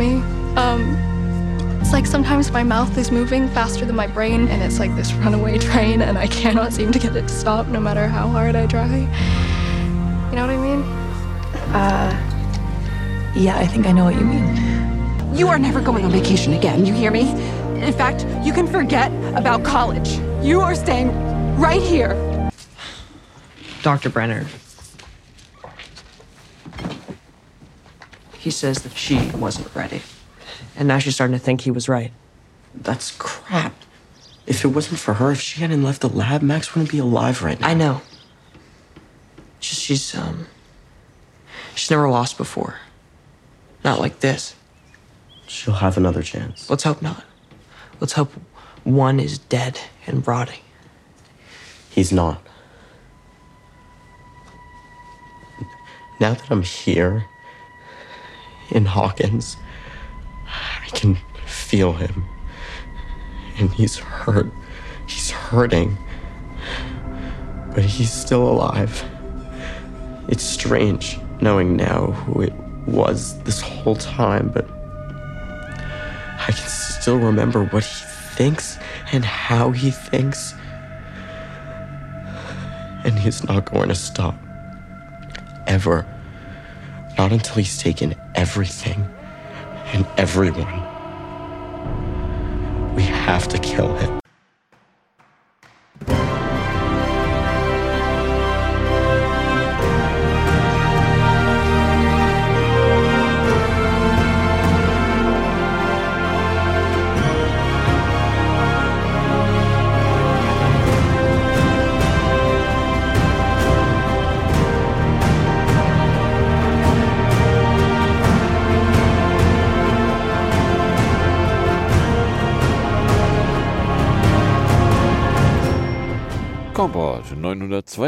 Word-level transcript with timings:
me. 0.00 0.16
Um, 0.56 0.96
it's 1.80 1.92
like 1.92 2.06
sometimes 2.06 2.50
my 2.50 2.64
mouth 2.64 2.98
is 2.98 3.12
moving 3.12 3.48
faster 3.50 3.84
than 3.84 3.94
my 3.94 4.08
brain, 4.08 4.48
and 4.48 4.62
it's 4.62 4.80
like 4.80 4.94
this 4.96 5.12
runaway 5.12 5.58
train, 5.70 6.02
and 6.02 6.18
I 6.18 6.26
cannot 6.26 6.72
seem 6.72 6.90
to 6.90 6.98
get 6.98 7.14
it 7.14 7.22
to 7.22 7.28
stop 7.28 7.68
no 7.68 7.78
matter 7.78 8.08
how 8.08 8.26
hard 8.26 8.56
I 8.56 8.66
try. 8.66 8.96
You 10.30 10.36
know 10.36 10.46
what 10.46 10.50
I 10.50 10.56
mean? 10.56 11.00
Yeah, 13.34 13.56
I 13.56 13.66
think 13.66 13.86
I 13.86 13.92
know 13.92 14.04
what 14.04 14.16
you 14.16 14.24
mean. 14.24 15.36
You 15.36 15.48
are 15.48 15.58
never 15.58 15.80
going 15.80 16.04
on 16.04 16.10
vacation 16.10 16.52
again, 16.54 16.84
you 16.84 16.92
hear 16.92 17.10
me? 17.10 17.30
In 17.80 17.92
fact, 17.92 18.26
you 18.44 18.52
can 18.52 18.66
forget 18.66 19.12
about 19.34 19.64
college. 19.64 20.18
You 20.44 20.60
are 20.60 20.74
staying 20.74 21.08
right 21.56 21.80
here. 21.80 22.14
Dr. 23.82 24.10
Brenner. 24.10 24.46
He 28.50 28.52
says 28.52 28.82
that 28.82 28.96
she 28.96 29.30
wasn't 29.30 29.72
ready. 29.76 30.02
And 30.74 30.88
now 30.88 30.98
she's 30.98 31.14
starting 31.14 31.38
to 31.38 31.38
think 31.38 31.60
he 31.60 31.70
was 31.70 31.88
right. 31.88 32.10
That's 32.74 33.12
crap. 33.16 33.72
If 34.44 34.64
it 34.64 34.68
wasn't 34.74 34.98
for 34.98 35.14
her, 35.14 35.30
if 35.30 35.40
she 35.40 35.60
hadn't 35.60 35.84
left 35.84 36.00
the 36.00 36.08
lab, 36.08 36.42
Max 36.42 36.74
wouldn't 36.74 36.90
be 36.90 36.98
alive 36.98 37.44
right 37.44 37.60
now. 37.60 37.68
I 37.68 37.74
know. 37.74 38.02
Just 39.60 39.80
she's 39.82 40.16
um 40.16 40.48
she's 41.76 41.92
never 41.92 42.10
lost 42.10 42.36
before. 42.36 42.74
Not 43.84 44.00
like 44.00 44.18
this. 44.18 44.56
She'll 45.46 45.74
have 45.74 45.96
another 45.96 46.24
chance. 46.24 46.68
Let's 46.68 46.82
hope 46.82 47.00
not. 47.00 47.22
Let's 48.00 48.14
hope 48.14 48.32
one 48.82 49.20
is 49.20 49.38
dead 49.38 49.78
and 50.08 50.26
rotting. 50.26 50.64
He's 51.88 52.10
not. 52.10 52.42
Now 56.18 56.34
that 56.34 56.50
I'm 56.50 56.62
here 56.62 57.29
in 58.72 58.84
Hawkins, 58.84 59.56
I 60.46 60.88
can 60.88 61.18
feel 61.46 61.92
him. 61.92 62.24
And 63.58 63.70
he's 63.70 63.98
hurt. 63.98 64.50
He's 65.06 65.30
hurting. 65.30 65.96
But 67.74 67.84
he's 67.84 68.12
still 68.12 68.48
alive. 68.48 69.04
It's 70.28 70.44
strange 70.44 71.18
knowing 71.40 71.76
now 71.76 72.06
who 72.06 72.42
it 72.42 72.52
was 72.86 73.40
this 73.42 73.60
whole 73.60 73.96
time, 73.96 74.50
but 74.50 74.68
I 76.40 76.52
can 76.52 76.68
still 76.68 77.18
remember 77.18 77.64
what 77.66 77.84
he 77.84 78.04
thinks 78.36 78.78
and 79.12 79.24
how 79.24 79.70
he 79.70 79.90
thinks. 79.90 80.54
And 83.04 83.18
he's 83.18 83.44
not 83.44 83.70
going 83.70 83.88
to 83.88 83.94
stop. 83.94 84.36
Ever. 85.66 86.06
Not 87.20 87.32
until 87.32 87.56
he's 87.56 87.76
taken 87.76 88.14
everything 88.34 89.06
and 89.92 90.06
everyone. 90.16 90.80
We 92.96 93.02
have 93.02 93.46
to 93.48 93.58
kill 93.58 93.94
him. 93.96 94.19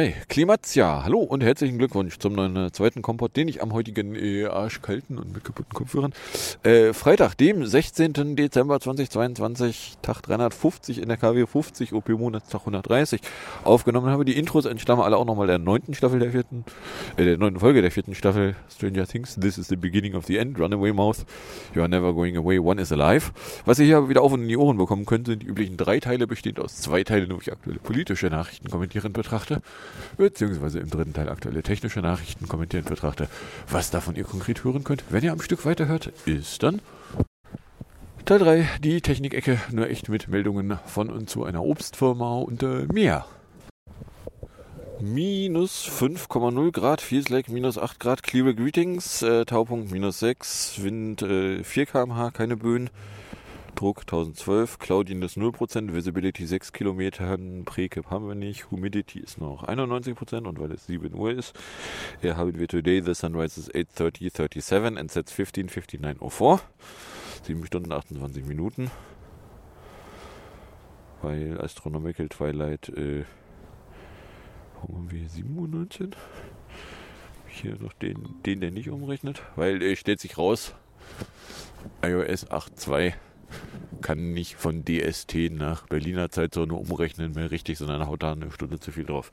902. 0.02 0.14
Klimatia. 0.28 1.04
Hallo 1.04 1.20
und 1.20 1.42
herzlichen 1.42 1.78
Glückwunsch 1.78 2.18
zum 2.18 2.34
neuen, 2.34 2.72
zweiten 2.72 3.02
Kompott, 3.02 3.36
den 3.36 3.46
ich 3.46 3.62
am 3.62 3.72
heutigen 3.72 4.16
äh, 4.16 4.46
arschkalten 4.46 5.18
und 5.18 5.32
mit 5.32 5.44
kaputten 5.44 5.72
Kopfhörern 5.72 6.12
äh, 6.64 6.92
Freitag, 6.92 7.36
dem 7.36 7.64
16. 7.64 8.34
Dezember 8.34 8.80
2022, 8.80 9.98
Tag 10.02 10.22
350 10.22 11.00
in 11.00 11.08
der 11.08 11.18
KW 11.18 11.46
50, 11.46 11.92
OP 11.92 12.08
Monatstag 12.08 12.60
130 12.60 13.20
aufgenommen 13.64 14.08
habe. 14.08 14.24
Die 14.24 14.36
Intros 14.36 14.64
entstammen 14.64 15.02
alle 15.02 15.16
auch 15.16 15.24
nochmal 15.24 15.46
der 15.46 15.58
neunten 15.58 15.94
Staffel 15.94 16.18
der 16.18 16.32
vierten, 16.32 16.64
äh, 17.16 17.24
der 17.24 17.38
neunten 17.38 17.60
Folge 17.60 17.80
der 17.80 17.90
vierten 17.90 18.14
Staffel 18.14 18.56
Stranger 18.74 19.06
Things. 19.06 19.36
This 19.36 19.58
is 19.58 19.68
the 19.68 19.76
beginning 19.76 20.14
of 20.14 20.26
the 20.26 20.38
end. 20.38 20.58
Runaway 20.58 20.92
Mouth. 20.92 21.24
You 21.74 21.82
are 21.82 21.88
never 21.88 22.12
going 22.12 22.36
away. 22.36 22.58
One 22.58 22.80
is 22.80 22.90
alive. 22.92 23.30
Was 23.66 23.78
ihr 23.78 23.86
hier 23.86 24.08
wieder 24.08 24.22
auf 24.22 24.32
und 24.32 24.42
in 24.42 24.48
die 24.48 24.56
Ohren 24.56 24.78
bekommen 24.78 25.06
könnt, 25.06 25.26
sind 25.26 25.42
die 25.42 25.46
üblichen 25.46 25.76
drei 25.76 26.00
Teile, 26.00 26.26
bestehend 26.26 26.58
aus 26.58 26.76
zwei 26.76 27.04
Teilen, 27.04 27.30
wo 27.32 27.38
ich 27.40 27.52
aktuelle 27.52 27.78
politische 27.78 28.26
Nachrichten 28.26 28.68
kommentierend 28.68 29.12
betrachte, 29.12 29.62
beziehungsweise 30.16 30.80
im 30.80 30.90
dritten 30.90 31.12
Teil 31.12 31.28
aktuelle 31.28 31.62
technische 31.62 32.00
Nachrichten 32.00 32.48
kommentierend 32.48 32.88
betrachte. 32.88 33.28
Was 33.68 33.90
davon 33.90 34.16
ihr 34.16 34.24
konkret 34.24 34.64
hören 34.64 34.84
könnt, 34.84 35.04
wenn 35.10 35.24
ihr 35.24 35.32
am 35.32 35.40
Stück 35.40 35.64
weiterhört, 35.64 36.12
ist 36.26 36.62
dann 36.62 36.80
Teil 38.24 38.38
3, 38.38 38.68
die 38.82 39.00
Technikecke, 39.00 39.58
nur 39.72 39.90
echt 39.90 40.08
mit 40.08 40.28
Meldungen 40.28 40.78
von 40.86 41.10
und 41.10 41.28
zu 41.28 41.44
einer 41.44 41.64
Obstfirma 41.64 42.38
und 42.38 42.62
äh, 42.62 42.86
mehr. 42.92 43.26
Minus 45.00 45.84
5,0 45.84 46.70
Grad, 46.70 47.00
Feels 47.00 47.30
minus 47.48 47.76
8 47.76 47.98
Grad, 47.98 48.22
Clear 48.22 48.54
Greetings, 48.54 49.22
äh, 49.22 49.44
Taupunkt 49.44 49.90
minus 49.90 50.20
6, 50.20 50.84
Wind 50.84 51.22
äh, 51.22 51.64
4 51.64 51.86
km/h, 51.86 52.30
keine 52.30 52.56
Böen, 52.56 52.88
Druck 53.74 54.00
1012, 54.02 54.78
Cloudiness 54.78 55.36
0%, 55.36 55.92
Visibility 55.92 56.46
6 56.46 56.72
Kilometern, 56.72 57.64
Precap 57.64 58.10
haben 58.10 58.28
wir 58.28 58.34
nicht, 58.34 58.70
Humidity 58.70 59.18
ist 59.18 59.40
noch 59.40 59.64
91% 59.66 60.46
und 60.46 60.60
weil 60.60 60.72
es 60.72 60.86
7 60.86 61.14
Uhr 61.14 61.32
ist, 61.32 61.58
hier 62.20 62.36
haben 62.36 62.58
wir 62.58 62.68
today, 62.68 63.02
the 63.02 63.14
sunrise 63.14 63.58
is 63.58 63.70
8.30.37 63.70 64.98
and 64.98 65.10
sets 65.10 65.32
15.59.04, 65.32 66.60
7 67.42 67.66
Stunden 67.66 67.92
28 67.92 68.44
Minuten, 68.44 68.90
weil 71.22 71.60
Astronomical 71.60 72.28
Twilight, 72.28 72.90
äh, 72.90 73.24
warum 74.74 74.96
haben 74.96 75.10
wir 75.10 75.20
hier 75.20 75.44
7.19 75.44 76.02
Uhr? 76.02 76.10
Hier 77.48 77.76
noch 77.80 77.92
den, 77.94 78.42
den, 78.46 78.60
der 78.60 78.70
nicht 78.70 78.90
umrechnet, 78.90 79.42
weil 79.56 79.82
er 79.82 79.96
stellt 79.96 80.20
sich 80.20 80.38
raus, 80.38 80.74
iOS 82.02 82.48
8.2 82.50 83.14
kann 84.00 84.32
nicht 84.32 84.56
von 84.56 84.84
DST 84.84 85.50
nach 85.50 85.86
Berliner 85.86 86.30
Zeitzone 86.30 86.74
umrechnen 86.74 87.32
mehr 87.32 87.50
richtig, 87.50 87.78
sondern 87.78 88.06
haut 88.06 88.22
da 88.22 88.32
eine 88.32 88.50
Stunde 88.50 88.80
zu 88.80 88.92
viel 88.92 89.04
drauf. 89.04 89.30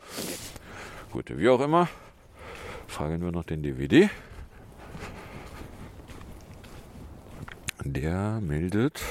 Gut, 1.11 1.35
wie 1.35 1.49
auch 1.49 1.61
immer, 1.61 1.89
fragen 2.87 3.21
wir 3.21 3.31
noch 3.31 3.43
den 3.43 3.63
DVD. 3.63 4.09
Der 7.83 8.39
meldet 8.41 9.01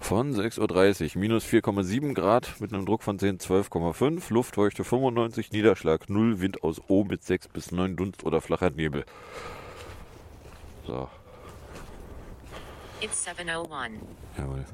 von 0.00 0.34
6.30 0.34 1.14
Uhr 1.14 1.20
minus 1.20 1.44
4,7 1.44 2.14
Grad 2.14 2.60
mit 2.60 2.72
einem 2.72 2.86
Druck 2.86 3.02
von 3.02 3.18
10, 3.18 3.38
12,5, 3.38 4.32
Luftfeuchte 4.32 4.84
95, 4.84 5.52
Niederschlag 5.52 6.08
0, 6.08 6.40
Wind 6.40 6.62
aus 6.62 6.80
O 6.88 7.04
mit 7.04 7.22
6 7.22 7.48
bis 7.48 7.72
9 7.72 7.96
Dunst 7.96 8.24
oder 8.24 8.40
flacher 8.40 8.70
Nebel. 8.70 9.04
So, 10.86 11.08
It's 13.02 13.18
701. 13.18 13.98
jawohl. 14.38 14.64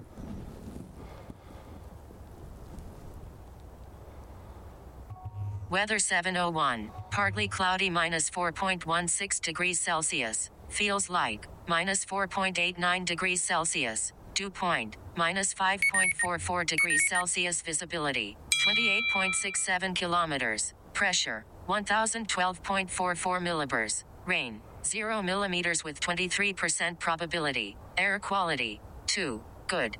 Weather 5.70 5.98
701. 5.98 6.90
Partly 7.10 7.48
cloudy 7.48 7.88
minus 7.88 8.28
4.16 8.28 9.40
degrees 9.40 9.80
Celsius. 9.80 10.50
Feels 10.68 11.08
like 11.08 11.48
minus 11.66 12.04
4.89 12.04 13.06
degrees 13.06 13.42
Celsius. 13.42 14.12
Dew 14.34 14.50
point 14.50 14.98
minus 15.16 15.54
5.44 15.54 16.66
degrees 16.66 17.02
Celsius. 17.08 17.62
Visibility 17.62 18.36
28.67 18.68 19.94
kilometers. 19.94 20.74
Pressure 20.92 21.46
1012.44 21.66 23.40
millibars. 23.40 24.04
Rain 24.26 24.60
0 24.84 25.22
millimeters 25.22 25.82
with 25.82 25.98
23% 26.00 26.98
probability. 26.98 27.76
Air 27.98 28.20
quality 28.20 28.78
2. 29.06 29.40
Good. 29.68 29.98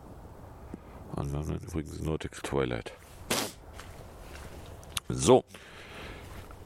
Anderen 1.16 1.58
übrigens 1.58 2.00
Nordic 2.00 2.42
Twilight. 2.44 2.92
So. 5.08 5.44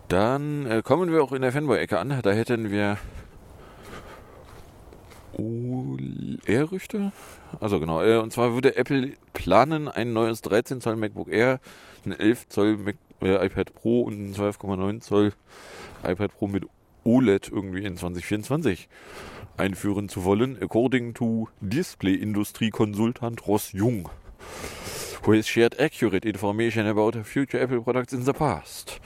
Dann 0.08 0.66
äh, 0.66 0.82
kommen 0.82 1.10
wir 1.10 1.22
auch 1.22 1.32
in 1.32 1.40
der 1.40 1.50
Fanboy-Ecke 1.50 1.98
an. 1.98 2.20
Da 2.22 2.32
hätten 2.32 2.70
wir 2.70 2.98
OLR-Rüchte? 5.38 7.12
Also 7.60 7.80
genau, 7.80 8.02
äh, 8.02 8.18
und 8.18 8.30
zwar 8.30 8.52
würde 8.52 8.76
Apple 8.76 9.14
planen, 9.32 9.88
ein 9.88 10.12
neues 10.12 10.42
13 10.42 10.82
Zoll 10.82 10.96
MacBook 10.96 11.28
Air, 11.28 11.60
ein 12.04 12.12
11 12.12 12.48
Zoll 12.48 12.76
Mac, 12.76 12.96
äh, 13.22 13.46
iPad 13.46 13.74
Pro 13.74 14.02
und 14.02 14.32
ein 14.32 14.34
12,9 14.34 15.00
Zoll 15.00 15.32
iPad 16.04 16.36
Pro 16.36 16.46
mit 16.46 16.66
OLED 17.04 17.48
irgendwie 17.48 17.84
in 17.84 17.96
2024 17.96 18.88
einführen 19.56 20.08
zu 20.08 20.24
wollen, 20.24 20.56
according 20.60 21.14
to 21.14 21.48
Display 21.60 22.14
Industry 22.14 22.70
Consultant 22.70 23.46
Ross 23.46 23.72
Jung, 23.72 24.08
who 25.24 25.34
has 25.34 25.46
shared 25.46 25.78
accurate 25.80 26.24
information 26.24 26.86
about 26.86 27.12
future 27.24 27.60
Apple 27.60 27.82
products 27.82 28.12
in 28.12 28.24
the 28.24 28.32
past. 28.32 29.00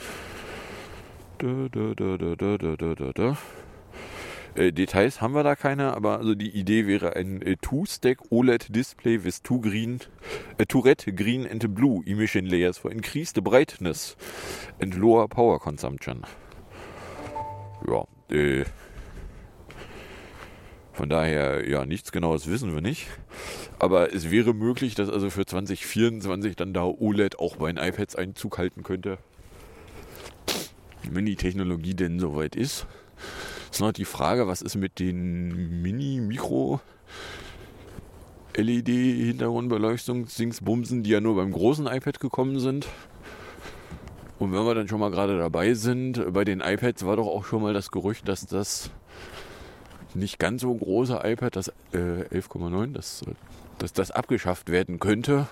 Da, 1.38 1.68
da, 1.70 1.92
da, 1.94 3.36
äh, 4.56 4.72
Details 4.72 5.20
haben 5.20 5.34
wir 5.34 5.42
da 5.42 5.54
keine, 5.54 5.94
aber 5.94 6.18
also 6.18 6.34
die 6.34 6.50
Idee 6.50 6.86
wäre 6.86 7.14
ein 7.14 7.42
äh, 7.42 7.56
Two-Stack 7.56 8.30
OLED 8.30 8.74
Display 8.74 9.22
with 9.22 9.42
two 9.42 9.60
green, 9.60 10.00
äh, 10.56 10.64
two 10.64 10.80
red, 10.80 11.04
green 11.14 11.46
and 11.46 11.74
blue 11.74 12.02
emission 12.06 12.46
layers 12.46 12.78
for 12.78 12.90
increased 12.90 13.42
brightness 13.44 14.16
and 14.80 14.94
lower 14.96 15.28
power 15.28 15.58
consumption. 15.58 16.22
Ja, 17.86 18.04
äh, 18.34 18.64
von 20.96 21.08
daher, 21.10 21.68
ja, 21.68 21.84
nichts 21.84 22.10
genaues 22.10 22.46
wissen 22.46 22.72
wir 22.72 22.80
nicht. 22.80 23.06
Aber 23.78 24.14
es 24.14 24.30
wäre 24.30 24.54
möglich, 24.54 24.94
dass 24.94 25.10
also 25.10 25.28
für 25.28 25.44
2024 25.44 26.56
dann 26.56 26.72
da 26.72 26.84
OLED 26.84 27.38
auch 27.38 27.56
bei 27.56 27.70
den 27.70 27.76
iPads 27.76 28.16
Einzug 28.16 28.56
halten 28.56 28.82
könnte. 28.82 29.18
Wenn 31.02 31.26
die 31.26 31.36
Technologie 31.36 31.92
denn 31.92 32.18
soweit 32.18 32.56
ist. 32.56 32.86
Ist 33.70 33.82
noch 33.82 33.92
die 33.92 34.06
Frage, 34.06 34.48
was 34.48 34.62
ist 34.62 34.76
mit 34.76 34.98
den 34.98 35.82
Mini-Mikro- 35.82 36.80
LED-Hintergrundbeleuchtungsdingsbumsen, 38.56 41.02
die 41.02 41.10
ja 41.10 41.20
nur 41.20 41.36
beim 41.36 41.52
großen 41.52 41.86
iPad 41.86 42.20
gekommen 42.20 42.58
sind. 42.58 42.86
Und 44.38 44.54
wenn 44.54 44.64
wir 44.64 44.74
dann 44.74 44.88
schon 44.88 45.00
mal 45.00 45.10
gerade 45.10 45.38
dabei 45.38 45.74
sind, 45.74 46.32
bei 46.32 46.46
den 46.46 46.62
iPads 46.62 47.04
war 47.04 47.16
doch 47.16 47.26
auch 47.26 47.44
schon 47.44 47.60
mal 47.60 47.74
das 47.74 47.90
Gerücht, 47.90 48.26
dass 48.28 48.46
das 48.46 48.90
nicht 50.16 50.38
ganz 50.38 50.62
so 50.62 50.74
große 50.74 51.20
iPad, 51.22 51.56
das 51.56 51.68
äh, 51.92 52.24
11,9, 52.32 52.92
dass, 52.92 53.22
dass 53.78 53.92
das 53.92 54.10
abgeschafft 54.10 54.70
werden 54.70 54.98
könnte, 54.98 55.46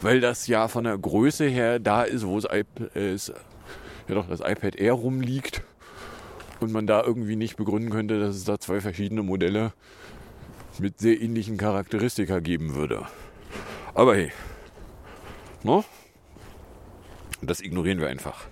weil 0.00 0.20
das 0.20 0.46
ja 0.46 0.68
von 0.68 0.84
der 0.84 0.96
Größe 0.96 1.46
her 1.46 1.78
da 1.78 2.02
ist, 2.02 2.26
wo 2.26 2.38
das, 2.38 2.50
äh, 2.50 3.14
ist, 3.14 3.32
ja 4.08 4.14
doch, 4.14 4.28
das 4.28 4.40
iPad 4.40 4.76
Air 4.76 4.94
rumliegt 4.94 5.62
und 6.60 6.72
man 6.72 6.86
da 6.86 7.02
irgendwie 7.02 7.36
nicht 7.36 7.56
begründen 7.56 7.90
könnte, 7.90 8.20
dass 8.20 8.36
es 8.36 8.44
da 8.44 8.58
zwei 8.58 8.80
verschiedene 8.80 9.22
Modelle 9.22 9.72
mit 10.78 10.98
sehr 11.00 11.20
ähnlichen 11.20 11.56
Charakteristika 11.56 12.40
geben 12.40 12.74
würde. 12.74 13.06
Aber 13.94 14.14
hey, 14.14 14.32
no? 15.62 15.84
das 17.42 17.60
ignorieren 17.60 18.00
wir 18.00 18.08
einfach. 18.08 18.46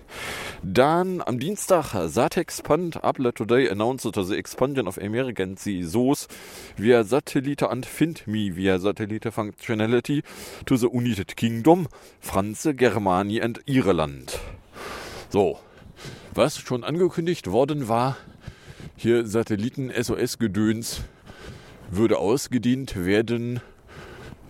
Dann 0.69 1.21
am 1.21 1.39
Dienstag, 1.39 1.93
SATEXpand 1.93 2.97
Apple 3.01 3.33
Today 3.33 3.69
announced 3.69 4.13
the 4.13 4.35
expansion 4.35 4.85
of 4.85 4.97
American 4.97 5.55
CISOs 5.55 6.27
via 6.75 7.05
Satellite 7.05 7.65
and 7.65 7.85
FindMe 7.85 8.53
via 8.53 8.77
Satellite 8.77 9.31
Functionality 9.31 10.23
to 10.65 10.75
the 10.75 10.89
United 10.89 11.37
Kingdom, 11.37 11.87
France, 12.19 12.69
Germany 12.75 13.39
and 13.41 13.61
Irland. 13.65 14.37
So, 15.29 15.57
was 16.33 16.57
schon 16.57 16.83
angekündigt 16.83 17.49
worden 17.49 17.87
war, 17.87 18.17
hier 18.97 19.25
Satelliten-SOS-Gedöns 19.25 21.03
würde 21.89 22.17
ausgedient 22.17 23.05
werden, 23.05 23.61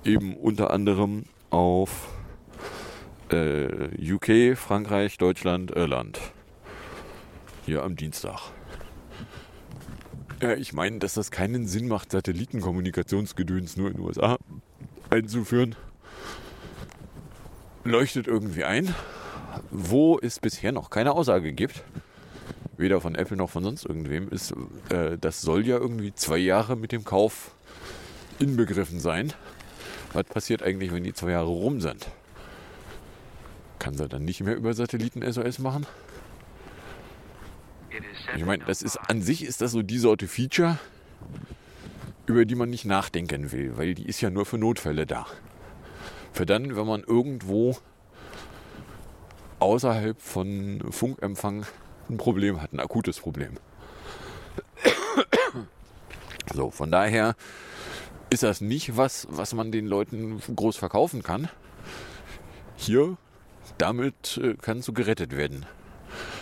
eben 0.04 0.36
unter 0.36 0.72
anderem 0.72 1.26
auf 1.52 2.10
äh, 3.32 3.90
UK, 4.14 4.58
Frankreich, 4.58 5.18
Deutschland, 5.18 5.72
Irland. 5.72 6.20
Hier 7.66 7.84
am 7.84 7.96
Dienstag. 7.96 8.52
Ja, 10.42 10.54
ich 10.54 10.72
meine, 10.72 11.00
dass 11.00 11.16
das 11.16 11.32
keinen 11.32 11.68
Sinn 11.68 11.88
macht, 11.88 12.12
Satellitenkommunikationsgedöns 12.12 13.76
nur 13.76 13.90
in 13.90 13.98
den 13.98 14.06
USA 14.06 14.38
einzuführen. 15.10 15.76
Leuchtet 17.84 18.28
irgendwie 18.28 18.64
ein, 18.64 18.94
wo 19.72 20.20
es 20.20 20.40
bisher 20.40 20.72
noch 20.72 20.90
keine 20.90 21.14
Aussage 21.14 21.54
gibt. 21.54 21.84
Weder 22.78 23.02
von 23.02 23.16
Apple 23.16 23.38
noch 23.38 23.50
von 23.50 23.64
sonst 23.64 23.86
irgendwem 23.86 24.30
ist, 24.30 24.54
äh, 24.90 25.18
das 25.20 25.42
soll 25.42 25.66
ja 25.66 25.78
irgendwie 25.78 26.14
zwei 26.14 26.38
Jahre 26.38 26.76
mit 26.76 26.92
dem 26.92 27.04
Kauf 27.04 27.52
inbegriffen 28.38 29.00
sein. 29.00 29.34
Was 30.14 30.26
passiert 30.26 30.62
eigentlich, 30.62 30.92
wenn 30.92 31.04
die 31.04 31.14
zwei 31.14 31.32
Jahre 31.32 31.48
rum 31.48 31.82
sind? 31.82 32.08
Kann 33.80 33.96
sie 33.96 34.08
dann 34.08 34.26
nicht 34.26 34.42
mehr 34.42 34.56
über 34.56 34.74
Satelliten-SOS 34.74 35.60
machen? 35.60 35.86
Ich 38.36 38.46
meine, 38.46 38.64
das 38.66 38.82
ist 38.82 38.98
an 38.98 39.22
sich 39.22 39.44
ist 39.44 39.62
das 39.62 39.72
so 39.72 39.82
die 39.82 39.98
Sorte 39.98 40.28
Feature, 40.28 40.78
über 42.26 42.46
die 42.46 42.56
man 42.56 42.70
nicht 42.70 42.86
nachdenken 42.86 43.52
will, 43.52 43.78
weil 43.78 43.96
die 43.96 44.06
ist 44.06 44.22
ja 44.22 44.30
nur 44.30 44.46
für 44.46 44.58
Notfälle 44.58 45.06
da. 45.06 45.26
Für 46.34 46.46
dann, 46.46 46.76
wenn 46.76 46.86
man 46.86 47.04
irgendwo 47.04 47.78
außerhalb 49.60 50.22
von 50.22 50.84
Funkempfang 50.92 51.66
ein 52.10 52.18
Problem 52.18 52.62
hat, 52.62 52.74
ein 52.74 52.80
akutes 52.80 53.20
Problem. 53.20 53.58
So, 56.54 56.70
von 56.70 56.92
daher 56.92 57.36
ist 58.30 58.44
das 58.44 58.62
nicht 58.62 58.98
was, 58.98 59.28
was 59.30 59.54
man 59.54 59.72
den 59.72 59.88
Leuten 59.88 60.40
groß 60.40 60.78
verkaufen 60.78 61.24
kann. 61.24 61.50
Hier, 62.76 63.18
damit 63.78 64.40
äh, 64.42 64.56
kannst 64.62 64.88
du 64.88 64.94
gerettet 64.94 65.36
werden. 65.36 65.66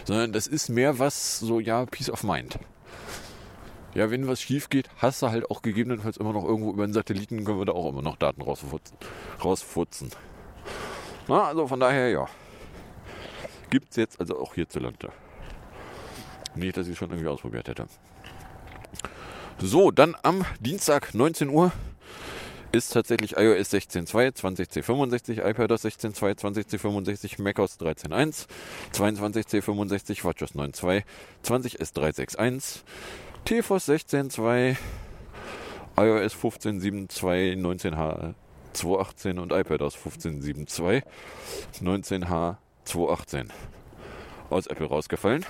Sondern 0.05 0.31
das 0.31 0.47
ist 0.47 0.69
mehr 0.69 0.99
was, 0.99 1.39
so, 1.39 1.59
ja, 1.59 1.85
Peace 1.85 2.09
of 2.09 2.23
Mind. 2.23 2.59
Ja, 3.93 4.11
wenn 4.11 4.27
was 4.27 4.41
schief 4.41 4.69
geht, 4.69 4.89
hast 4.97 5.21
du 5.21 5.29
halt 5.29 5.49
auch 5.49 5.61
gegebenenfalls 5.61 6.17
immer 6.17 6.33
noch 6.33 6.43
irgendwo 6.43 6.71
über 6.71 6.85
den 6.85 6.93
Satelliten, 6.93 7.45
können 7.45 7.59
wir 7.59 7.65
da 7.65 7.71
auch 7.71 7.89
immer 7.89 8.01
noch 8.01 8.17
Daten 8.17 8.41
rausfutzen. 8.41 8.97
rausfutzen. 9.43 10.11
Na, 11.27 11.45
also 11.45 11.67
von 11.67 11.79
daher, 11.79 12.09
ja. 12.09 12.27
Gibt 13.69 13.91
es 13.91 13.95
jetzt 13.95 14.19
also 14.19 14.39
auch 14.39 14.53
hierzulande. 14.53 15.11
Nicht, 16.55 16.77
dass 16.77 16.87
ich 16.87 16.93
es 16.93 16.97
schon 16.97 17.09
irgendwie 17.09 17.29
ausprobiert 17.29 17.67
hätte. 17.67 17.87
So, 19.59 19.91
dann 19.91 20.15
am 20.23 20.45
Dienstag 20.59 21.13
19 21.13 21.49
Uhr 21.49 21.71
ist 22.71 22.93
tatsächlich 22.93 23.37
iOS 23.37 23.73
16.2, 23.73 24.35
20C65, 24.35 25.47
iPadOS 25.47 25.85
16.2, 25.85 26.39
20C65, 26.39 27.41
macOS 27.41 27.79
13.1, 27.79 28.47
22C65, 28.93 30.23
WatchOS 30.23 30.55
9.2, 30.55 31.03
20S361, 31.43 32.81
tvOS 33.45 33.89
16.2, 33.89 34.75
iOS 35.97 36.35
15.7.2, 36.35 37.55
19H 37.55 38.33
218 38.73 39.39
und 39.39 39.53
iPadOS 39.53 39.95
15.7.2, 39.95 41.03
19H 41.81 42.57
218 42.83 43.51
aus 44.49 44.67
Apple 44.67 44.87
rausgefallen 44.87 45.45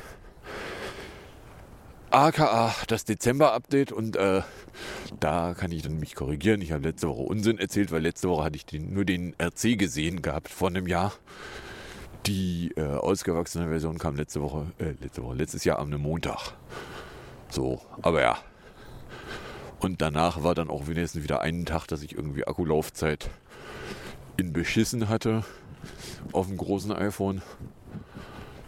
aka 2.16 2.74
das 2.88 3.04
Dezember-Update 3.04 3.92
und 3.92 4.16
äh, 4.16 4.42
da 5.20 5.54
kann 5.54 5.72
ich 5.72 5.82
dann 5.82 6.00
mich 6.00 6.16
korrigieren. 6.16 6.62
Ich 6.62 6.72
habe 6.72 6.84
letzte 6.84 7.10
Woche 7.10 7.22
Unsinn 7.22 7.60
erzählt, 7.60 7.92
weil 7.92 8.02
letzte 8.02 8.30
Woche 8.30 8.46
hatte 8.46 8.56
ich 8.56 8.66
den, 8.66 8.94
nur 8.94 9.04
den 9.04 9.36
RC 9.38 9.78
gesehen 9.78 10.22
gehabt 10.22 10.50
vor 10.50 10.70
einem 10.70 10.88
Jahr. 10.88 11.14
Die 12.26 12.72
äh, 12.78 12.84
ausgewachsene 12.84 13.68
Version 13.68 13.98
kam 13.98 14.16
letzte 14.16 14.42
Woche, 14.42 14.68
äh, 14.80 14.94
letzte 15.02 15.24
Woche, 15.24 15.36
letztes 15.36 15.66
Jahr 15.66 15.78
am 15.78 15.90
Montag. 15.90 16.54
So, 17.50 17.82
aber 18.02 18.22
ja. 18.22 18.38
Und 19.80 20.02
danach 20.02 20.42
war 20.42 20.56
dann 20.56 20.70
auch 20.70 20.88
wenigstens 20.88 21.22
wieder 21.22 21.42
einen 21.42 21.66
Tag, 21.66 21.86
dass 21.88 22.02
ich 22.02 22.14
irgendwie 22.14 22.48
Akkulaufzeit 22.48 23.30
in 24.38 24.54
beschissen 24.54 25.10
hatte 25.10 25.44
auf 26.32 26.48
dem 26.48 26.58
großen 26.58 26.92
iPhone. 26.94 27.42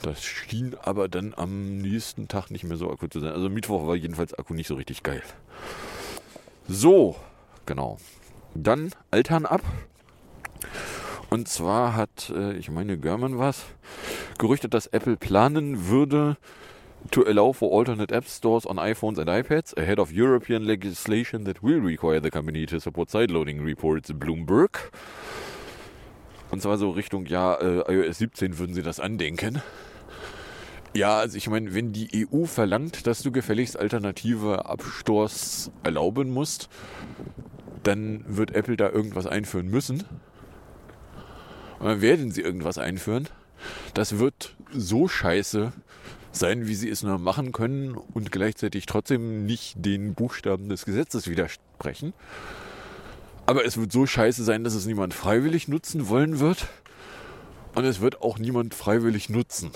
Das 0.01 0.23
schien 0.23 0.75
aber 0.81 1.07
dann 1.07 1.33
am 1.35 1.77
nächsten 1.77 2.27
Tag 2.27 2.51
nicht 2.51 2.63
mehr 2.63 2.77
so 2.77 2.91
akku 2.91 3.07
zu 3.07 3.19
sein. 3.19 3.31
Also 3.31 3.49
Mittwoch 3.49 3.87
war 3.87 3.95
jedenfalls 3.95 4.33
Akku 4.33 4.53
nicht 4.53 4.67
so 4.67 4.75
richtig 4.75 5.03
geil. 5.03 5.23
So, 6.67 7.15
genau. 7.65 7.97
Dann 8.53 8.91
Altern 9.11 9.45
ab. 9.45 9.61
Und 11.29 11.47
zwar 11.47 11.95
hat, 11.95 12.31
äh, 12.35 12.53
ich 12.53 12.69
meine, 12.69 12.97
German 12.97 13.37
was, 13.37 13.65
gerüchtet, 14.37 14.73
dass 14.73 14.87
Apple 14.87 15.17
planen 15.17 15.87
würde, 15.87 16.37
to 17.11 17.23
allow 17.23 17.53
for 17.53 17.77
alternate 17.77 18.13
app 18.13 18.27
stores 18.27 18.65
on 18.65 18.77
iPhones 18.79 19.19
and 19.19 19.29
iPads 19.29 19.75
ahead 19.77 19.99
of 19.99 20.11
European 20.11 20.63
legislation 20.63 21.45
that 21.45 21.63
will 21.63 21.79
require 21.79 22.19
the 22.19 22.29
company 22.29 22.65
to 22.65 22.79
support 22.79 23.09
sideloading 23.09 23.63
reports 23.63 24.11
Bloomberg. 24.13 24.91
Und 26.49 26.61
zwar 26.61 26.77
so 26.77 26.91
Richtung, 26.91 27.25
ja, 27.25 27.55
äh, 27.55 27.93
iOS 27.93 28.19
17 28.19 28.57
würden 28.57 28.73
sie 28.73 28.81
das 28.81 28.99
andenken. 28.99 29.61
Ja, 30.93 31.17
also 31.17 31.37
ich 31.37 31.49
meine, 31.49 31.73
wenn 31.73 31.93
die 31.93 32.27
EU 32.31 32.45
verlangt, 32.45 33.05
dass 33.07 33.21
du 33.21 33.31
gefälligst 33.31 33.77
alternative 33.77 34.65
Abstores 34.65 35.71
erlauben 35.83 36.31
musst, 36.31 36.69
dann 37.83 38.23
wird 38.27 38.51
Apple 38.51 38.77
da 38.77 38.89
irgendwas 38.89 39.27
einführen 39.27 39.67
müssen. 39.67 40.03
Und 41.79 41.85
dann 41.85 42.01
werden 42.01 42.31
sie 42.31 42.41
irgendwas 42.41 42.77
einführen. 42.77 43.27
Das 43.93 44.17
wird 44.17 44.55
so 44.71 45.07
scheiße 45.07 45.71
sein, 46.31 46.67
wie 46.67 46.75
sie 46.75 46.89
es 46.89 47.03
nur 47.03 47.17
machen 47.17 47.51
können 47.51 47.95
und 47.95 48.31
gleichzeitig 48.31 48.85
trotzdem 48.85 49.45
nicht 49.45 49.85
den 49.85 50.13
Buchstaben 50.13 50.69
des 50.69 50.85
Gesetzes 50.85 51.27
widersprechen. 51.27 52.13
Aber 53.45 53.65
es 53.65 53.77
wird 53.77 53.91
so 53.91 54.05
scheiße 54.05 54.43
sein, 54.43 54.63
dass 54.63 54.73
es 54.73 54.85
niemand 54.85 55.13
freiwillig 55.13 55.67
nutzen 55.67 56.09
wollen 56.09 56.39
wird. 56.39 56.67
Und 57.75 57.85
es 57.85 58.01
wird 58.01 58.21
auch 58.21 58.39
niemand 58.39 58.73
freiwillig 58.73 59.29
nutzen. 59.29 59.71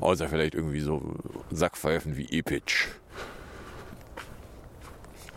Außer 0.00 0.28
vielleicht 0.28 0.54
irgendwie 0.54 0.80
so 0.80 1.16
Sackpfeifen 1.50 2.16
wie 2.16 2.26
Epitch. 2.30 2.88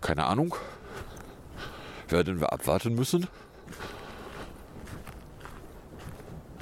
Keine 0.01 0.25
Ahnung. 0.25 0.55
Werden 2.09 2.39
wir 2.39 2.53
abwarten 2.53 2.93
müssen. 2.93 3.27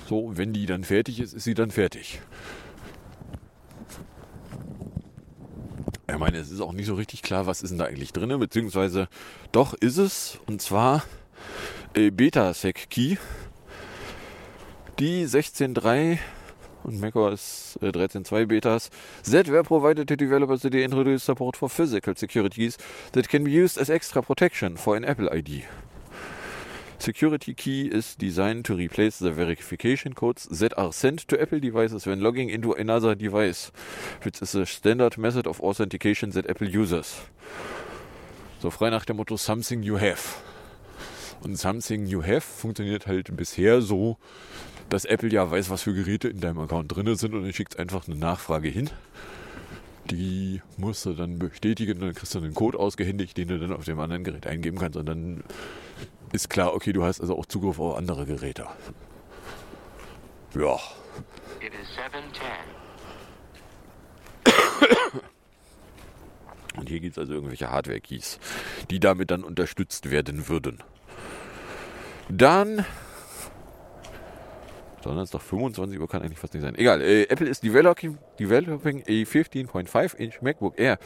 So, 0.08 0.32
wenn 0.38 0.54
die 0.54 0.66
dann 0.66 0.86
fertig 0.86 1.20
ist, 1.20 1.34
ist 1.34 1.44
sie 1.44 1.54
dann 1.54 1.72
fertig. 1.72 2.22
Ich 6.10 6.18
meine, 6.18 6.38
es 6.38 6.50
ist 6.50 6.62
auch 6.62 6.72
nicht 6.72 6.86
so 6.86 6.96
richtig 6.96 7.22
klar, 7.22 7.46
was 7.46 7.62
ist 7.62 7.72
denn 7.72 7.78
da 7.78 7.86
eigentlich 7.86 8.14
drin, 8.14 8.40
beziehungsweise 8.40 9.10
doch 9.52 9.74
ist 9.74 9.98
es, 9.98 10.40
und 10.48 10.62
zwar 10.62 11.04
äh, 11.98 12.12
Beta-Sec 12.12 12.90
Key, 12.90 13.18
die 15.00 15.26
16.3 15.26 16.20
und 16.84 17.02
macOS 17.02 17.78
äh, 17.82 17.88
13.2 17.88 18.46
Betas. 18.46 18.90
Z-Ware 19.24 19.64
provided 19.64 20.08
to 20.08 20.16
developers 20.16 20.62
to 20.62 20.70
introduce 20.70 21.24
support 21.24 21.58
for 21.58 21.70
physical 21.70 22.16
securities 22.16 22.78
that 23.14 23.28
can 23.28 23.44
be 23.44 23.52
used 23.52 23.78
as 23.80 23.90
extra 23.90 24.22
protection 24.22 24.78
for 24.78 24.96
an 24.96 25.04
Apple 25.04 25.30
ID. 25.32 25.66
Security 27.00 27.54
key 27.54 27.88
is 27.88 28.16
designed 28.16 28.66
to 28.66 28.76
replace 28.76 29.20
the 29.20 29.32
verification 29.32 30.14
codes 30.14 30.48
that 30.50 30.76
are 30.78 30.92
sent 30.92 31.28
to 31.28 31.40
Apple 31.40 31.60
devices 31.60 32.06
when 32.06 32.22
logging 32.22 32.50
into 32.50 32.74
another 32.74 33.14
device, 33.16 33.72
which 34.24 34.42
is 34.42 34.56
a 34.56 34.66
standard 34.66 35.18
method 35.18 35.46
of 35.46 35.62
authentication 35.62 36.32
that 36.32 36.50
Apple 36.50 36.68
uses. 36.68 37.22
So 38.62 38.72
frei 38.72 38.90
nach 38.90 39.06
dem 39.06 39.18
Motto 39.18 39.38
Something 39.38 39.84
you 39.84 39.98
have. 39.98 40.42
Und 41.42 41.56
Something 41.58 42.06
you 42.08 42.24
have 42.24 42.42
funktioniert 42.42 43.08
halt 43.08 43.36
bisher 43.36 43.82
so, 43.82 44.18
dass 44.90 45.06
Apple 45.06 45.30
ja 45.30 45.50
weiß, 45.50 45.70
was 45.70 45.84
für 45.84 45.94
Geräte 45.94 46.28
in 46.30 46.40
deinem 46.40 46.60
Account 46.60 46.96
drin 46.96 47.16
sind 47.16 47.34
und 47.34 47.44
dann 47.44 47.54
schickt 47.54 47.78
einfach 47.80 48.08
eine 48.08 48.18
Nachfrage 48.18 48.70
hin. 48.70 48.90
Die 50.10 50.62
musst 50.78 51.06
du 51.06 51.14
dann 51.14 51.38
bestätigen, 51.38 52.00
dann 52.00 52.14
kriegst 52.14 52.34
du 52.34 52.40
einen 52.40 52.54
Code 52.54 52.80
ausgehändigt, 52.80 53.38
den 53.38 53.50
du 53.50 53.60
dann 53.60 53.74
auf 53.74 53.86
dem 53.86 54.00
anderen 54.00 54.24
Gerät 54.24 54.48
eingeben 54.48 54.78
kannst 54.78 54.98
und 54.98 55.06
dann 55.06 55.44
ist 56.32 56.50
klar, 56.50 56.74
okay, 56.74 56.94
du 56.94 57.04
hast 57.04 57.20
also 57.22 57.38
auch 57.38 57.46
Zugriff 57.46 57.80
auf 57.80 57.98
andere 57.98 58.26
Geräte. 58.26 58.68
Ja. 60.56 60.80
It 61.60 61.74
is 61.74 61.88
710. 61.96 62.42
Und 66.78 66.90
hier 66.90 67.00
gibt 67.00 67.14
es 67.14 67.18
also 67.18 67.34
irgendwelche 67.34 67.70
Hardware-Keys, 67.72 68.40
die 68.90 69.00
damit 69.00 69.32
dann 69.32 69.44
unterstützt 69.44 70.12
werden 70.12 70.48
würden. 70.48 70.84
Dann. 72.30 72.86
Donnerstag 75.02 75.42
25 75.42 76.00
Uhr 76.00 76.08
kann 76.10 76.22
eigentlich 76.22 76.40
fast 76.40 76.54
nicht 76.54 76.64
sein. 76.64 76.76
Egal, 76.76 77.02
äh, 77.02 77.24
Apple 77.30 77.48
ist 77.48 77.64
developing, 77.64 78.18
developing 78.40 79.02
a 79.04 79.24
15.5-inch 79.24 80.42
MacBook 80.42 80.78
Air 80.78 80.98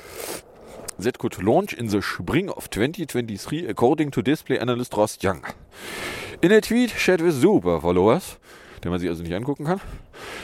that 1.00 1.20
could 1.20 1.42
launch 1.42 1.74
in 1.74 1.90
the 1.90 2.02
spring 2.02 2.50
of 2.50 2.70
2023, 2.70 3.68
according 3.68 4.12
to 4.12 4.22
display 4.22 4.58
analyst 4.58 4.96
Ross 4.98 5.18
Young. 5.22 5.46
In 6.42 6.52
a 6.52 6.62
tweet 6.62 6.92
shared 6.92 7.22
with 7.22 7.36
super 7.36 7.82
followers, 7.82 8.40
den 8.84 8.92
man 8.92 9.00
sich 9.00 9.10
also 9.10 9.22
nicht 9.22 9.34
angucken 9.34 9.66
kann, 9.66 9.82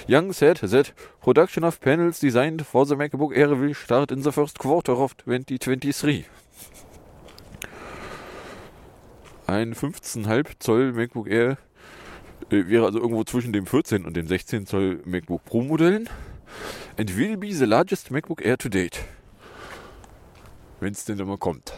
Young 0.08 0.32
said 0.32 0.60
that 0.60 0.94
production 1.22 1.64
of 1.64 1.80
panels 1.80 2.20
designed 2.20 2.62
for 2.62 2.86
the 2.86 2.96
MacBook 2.96 3.36
Air 3.36 3.60
will 3.60 3.74
start 3.74 4.12
in 4.12 4.22
the 4.22 4.32
first 4.32 4.60
quarter 4.60 4.94
of 4.94 5.16
2023. 5.18 6.26
Ein 9.48 9.74
15,5 9.74 10.60
Zoll 10.60 10.92
MacBook 10.94 11.28
Air 11.28 11.58
äh, 12.50 12.68
wäre 12.68 12.86
also 12.86 13.00
irgendwo 13.00 13.24
zwischen 13.24 13.54
dem 13.54 13.66
14 13.66 14.06
und 14.06 14.16
dem 14.16 14.28
16 14.28 14.68
Zoll 14.68 15.02
MacBook 15.06 15.44
Pro 15.46 15.62
Modellen 15.62 16.10
and 16.98 17.18
will 17.18 17.38
be 17.38 17.54
the 17.54 17.66
largest 17.66 18.12
MacBook 18.12 18.46
Air 18.46 18.58
to 18.58 18.70
date 18.70 19.06
wenn 20.80 20.94
es 20.94 21.06
denn 21.06 21.20
immer 21.20 21.38
kommt. 21.38 21.74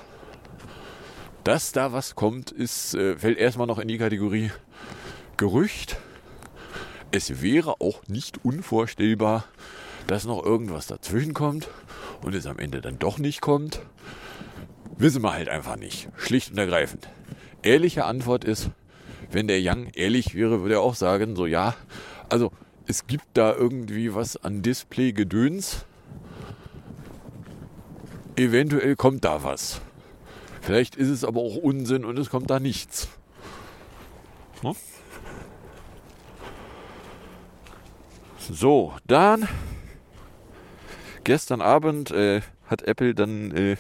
Dass 1.44 1.72
da 1.72 1.94
was 1.94 2.16
kommt, 2.16 2.52
ist, 2.52 2.96
äh, 2.96 3.18
fällt 3.18 3.38
erstmal 3.38 3.68
noch 3.68 3.80
in 3.80 3.88
die 3.88 3.98
Kategorie 3.98 4.52
Gerücht. 5.38 5.98
Es 7.12 7.42
wäre 7.42 7.80
auch 7.80 8.02
nicht 8.08 8.44
unvorstellbar, 8.44 9.46
dass 10.08 10.26
noch 10.26 10.44
irgendwas 10.44 10.88
dazwischen 10.88 11.34
kommt 11.34 11.70
und 12.22 12.36
es 12.36 12.46
am 12.46 12.60
Ende 12.60 12.82
dann 12.82 13.00
doch 13.00 13.18
nicht 13.18 13.42
kommt. 13.42 13.82
Wissen 14.98 15.24
wir 15.24 15.34
halt 15.34 15.48
einfach 15.48 15.78
nicht. 15.78 16.10
Schlicht 16.18 16.52
und 16.52 16.58
ergreifend. 16.58 17.08
Ehrliche 17.64 18.06
Antwort 18.06 18.44
ist, 18.44 18.72
wenn 19.32 19.48
der 19.48 19.60
Young 19.62 19.88
ehrlich 19.94 20.36
wäre, 20.36 20.62
würde 20.62 20.76
er 20.76 20.82
auch 20.82 20.96
sagen, 20.96 21.36
so 21.36 21.46
ja, 21.46 21.76
also 22.30 22.52
es 22.88 23.06
gibt 23.06 23.26
da 23.34 23.54
irgendwie 23.54 24.16
was 24.16 24.38
an 24.38 24.62
Display-Gedöns, 24.62 25.86
eventuell 28.36 28.96
kommt 28.96 29.26
da 29.26 29.44
was. 29.44 29.82
Vielleicht 30.62 30.96
ist 30.96 31.10
es 31.10 31.24
aber 31.24 31.42
auch 31.42 31.56
Unsinn 31.56 32.06
und 32.06 32.18
es 32.18 32.30
kommt 32.30 32.50
da 32.50 32.60
nichts. 32.60 33.08
Hm? 34.62 34.76
So, 38.52 38.94
dann 39.06 39.48
gestern 41.24 41.62
Abend 41.62 42.12
äh, 42.12 42.42
hat 42.66 42.82
Apple 42.82 43.14
dann 43.14 43.52
äh, 43.52 43.78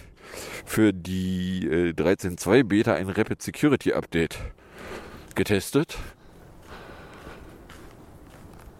für 0.65 0.93
die 0.93 1.67
äh, 1.67 1.91
13.2 1.91 2.63
Beta 2.63 2.93
ein 2.93 3.09
Rapid 3.09 3.41
Security 3.41 3.93
Update 3.93 4.38
getestet. 5.36 5.98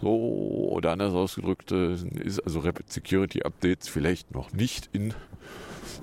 So, 0.02 0.70
oder 0.72 0.92
anders 0.92 1.14
ausgedrückt, 1.14 1.72
äh, 1.72 1.94
ist 1.94 2.40
also 2.40 2.60
Rapid 2.60 2.92
Security 2.92 3.44
Updates 3.44 3.90
vielleicht 3.90 4.32
noch 4.34 4.54
nicht 4.54 4.90
in 4.94 5.14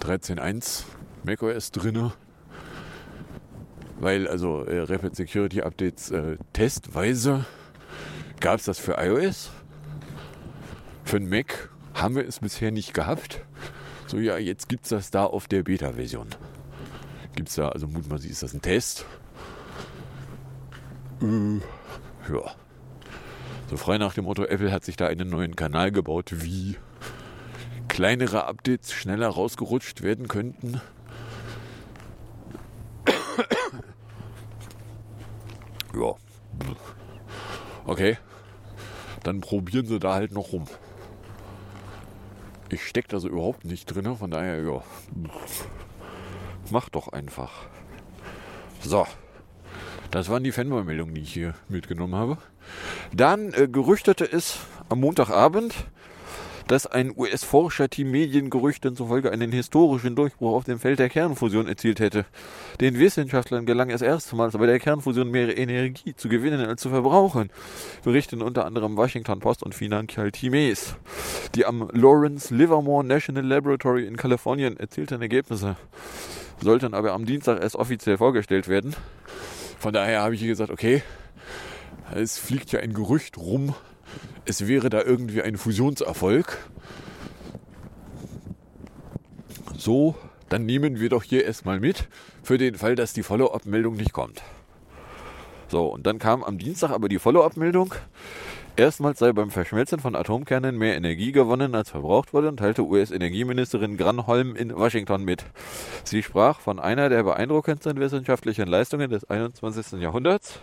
13.1 0.00 0.84
macOS 1.24 1.70
drinne, 1.70 2.12
weil 3.98 4.28
also 4.28 4.64
äh, 4.64 4.80
Rapid 4.80 5.16
Security 5.16 5.62
Updates 5.62 6.10
äh, 6.10 6.36
testweise 6.52 7.46
gab 8.40 8.58
es 8.58 8.66
das 8.66 8.78
für 8.78 8.96
iOS. 8.98 9.50
Für 11.04 11.18
den 11.18 11.28
Mac 11.28 11.70
haben 11.94 12.16
wir 12.16 12.26
es 12.26 12.40
bisher 12.40 12.70
nicht 12.70 12.92
gehabt. 12.92 13.40
So 14.06 14.18
ja, 14.18 14.38
jetzt 14.38 14.68
gibt 14.68 14.84
es 14.84 14.90
das 14.90 15.10
da 15.10 15.24
auf 15.24 15.48
der 15.48 15.64
Beta-Version. 15.64 16.28
Gibt 17.34 17.48
es 17.48 17.56
da, 17.56 17.70
also 17.70 17.88
mutmaßlich 17.88 18.30
ist 18.30 18.42
das 18.42 18.54
ein 18.54 18.62
Test. 18.62 19.04
Äh, 21.20 21.56
ja. 22.32 22.54
So 23.68 23.76
frei 23.76 23.98
nach 23.98 24.14
dem 24.14 24.24
Motto, 24.24 24.44
Apple 24.44 24.70
hat 24.70 24.84
sich 24.84 24.96
da 24.96 25.06
einen 25.08 25.28
neuen 25.28 25.56
Kanal 25.56 25.90
gebaut, 25.90 26.30
wie 26.42 26.76
kleinere 27.88 28.44
Updates 28.46 28.92
schneller 28.92 29.28
rausgerutscht 29.28 30.02
werden 30.02 30.28
könnten. 30.28 30.80
ja. 35.94 36.14
Okay. 37.86 38.18
Dann 39.24 39.40
probieren 39.40 39.86
sie 39.86 39.98
da 39.98 40.14
halt 40.14 40.30
noch 40.30 40.52
rum. 40.52 40.66
Ich 42.68 42.86
stecke 42.86 43.08
da 43.08 43.20
so 43.20 43.28
überhaupt 43.28 43.64
nicht 43.64 43.86
drin, 43.86 44.16
von 44.16 44.30
daher, 44.30 44.60
ja. 44.62 44.82
Mach 46.70 46.88
doch 46.88 47.08
einfach. 47.08 47.66
So. 48.80 49.06
Das 50.10 50.28
waren 50.28 50.44
die 50.44 50.52
Fanboy-Meldungen, 50.52 51.14
die 51.14 51.22
ich 51.22 51.32
hier 51.32 51.54
mitgenommen 51.68 52.14
habe. 52.14 52.38
Dann 53.12 53.52
äh, 53.52 53.68
gerüchtete 53.68 54.24
es 54.24 54.58
am 54.88 55.00
Montagabend, 55.00 55.74
dass 56.68 56.86
ein 56.86 57.12
US-Forscherteam 57.16 58.10
Mediengerüchten 58.10 58.96
zufolge 58.96 59.30
einen 59.30 59.52
historischen 59.52 60.16
Durchbruch 60.16 60.54
auf 60.56 60.64
dem 60.64 60.78
Feld 60.78 60.98
der 60.98 61.08
Kernfusion 61.08 61.68
erzielt 61.68 62.00
hätte. 62.00 62.26
Den 62.80 62.98
Wissenschaftlern 62.98 63.66
gelang 63.66 63.90
es 63.90 64.02
erstmals 64.02 64.56
bei 64.56 64.66
der 64.66 64.80
Kernfusion 64.80 65.30
mehr 65.30 65.56
Energie 65.56 66.14
zu 66.14 66.28
gewinnen 66.28 66.60
als 66.60 66.82
zu 66.82 66.90
verbrauchen, 66.90 67.50
berichten 68.02 68.42
unter 68.42 68.64
anderem 68.64 68.96
Washington 68.96 69.40
Post 69.40 69.62
und 69.62 69.74
Financial 69.74 70.30
Times. 70.32 70.96
Die 71.54 71.64
am 71.64 71.88
Lawrence 71.92 72.54
Livermore 72.54 73.04
National 73.04 73.44
Laboratory 73.44 74.06
in 74.06 74.16
Kalifornien 74.16 74.76
erzielten 74.76 75.22
Ergebnisse 75.22 75.76
sollten 76.60 76.94
aber 76.94 77.12
am 77.12 77.26
Dienstag 77.26 77.62
erst 77.62 77.76
offiziell 77.76 78.16
vorgestellt 78.16 78.68
werden. 78.68 78.94
Von 79.78 79.92
daher 79.92 80.22
habe 80.22 80.34
ich 80.34 80.42
gesagt, 80.42 80.70
okay, 80.70 81.02
es 82.14 82.38
fliegt 82.38 82.72
ja 82.72 82.80
ein 82.80 82.94
Gerücht 82.94 83.36
rum, 83.36 83.74
es 84.44 84.66
wäre 84.66 84.90
da 84.90 85.02
irgendwie 85.02 85.42
ein 85.42 85.56
Fusionserfolg. 85.56 86.56
So, 89.76 90.14
dann 90.48 90.64
nehmen 90.64 91.00
wir 91.00 91.08
doch 91.08 91.22
hier 91.22 91.44
erstmal 91.44 91.80
mit, 91.80 92.08
für 92.42 92.58
den 92.58 92.76
Fall, 92.76 92.94
dass 92.94 93.12
die 93.12 93.22
Follow-up-Meldung 93.22 93.96
nicht 93.96 94.12
kommt. 94.12 94.42
So, 95.68 95.86
und 95.86 96.06
dann 96.06 96.18
kam 96.18 96.44
am 96.44 96.58
Dienstag 96.58 96.90
aber 96.90 97.08
die 97.08 97.18
Follow-up-Meldung. 97.18 97.94
Erstmals 98.76 99.18
sei 99.18 99.32
beim 99.32 99.50
Verschmelzen 99.50 99.98
von 100.00 100.14
Atomkernen 100.14 100.76
mehr 100.76 100.96
Energie 100.96 101.32
gewonnen, 101.32 101.74
als 101.74 101.90
verbraucht 101.90 102.34
wurde, 102.34 102.54
teilte 102.54 102.82
US-Energieministerin 102.82 103.96
Granholm 103.96 104.54
in 104.54 104.76
Washington 104.76 105.24
mit. 105.24 105.44
Sie 106.04 106.22
sprach 106.22 106.60
von 106.60 106.78
einer 106.78 107.08
der 107.08 107.22
beeindruckendsten 107.22 107.98
wissenschaftlichen 107.98 108.68
Leistungen 108.68 109.10
des 109.10 109.28
21. 109.28 109.92
Jahrhunderts. 110.00 110.60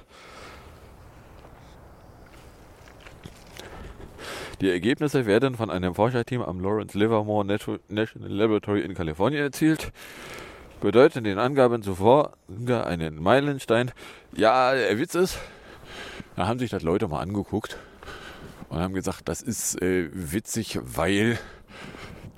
Die 4.62 4.70
Ergebnisse 4.70 5.26
werden 5.26 5.56
von 5.56 5.70
einem 5.70 5.96
Forscherteam 5.96 6.42
am 6.42 6.60
Lawrence 6.60 6.98
Livermore 6.98 7.46
National 7.46 8.30
Laboratory 8.30 8.82
in 8.82 8.94
Kalifornien 8.94 9.42
erzielt. 9.42 9.92
Bedeuten 10.80 11.24
den 11.24 11.40
Angaben 11.40 11.82
zuvor 11.82 12.34
einen 12.68 13.22
Meilenstein. 13.22 13.92
Ja, 14.36 14.74
der 14.74 14.98
Witz 15.00 15.16
ist, 15.16 15.38
da 16.36 16.48
haben 16.48 16.60
sich 16.60 16.70
das 16.70 16.84
Leute 16.84 17.08
mal 17.08 17.22
angeguckt 17.22 17.78
und 18.70 18.80
haben 18.80 18.94
gesagt, 18.94 19.30
das 19.30 19.42
ist 19.42 19.82
äh, 19.82 20.10
witzig, 20.12 20.80
weil 20.82 21.40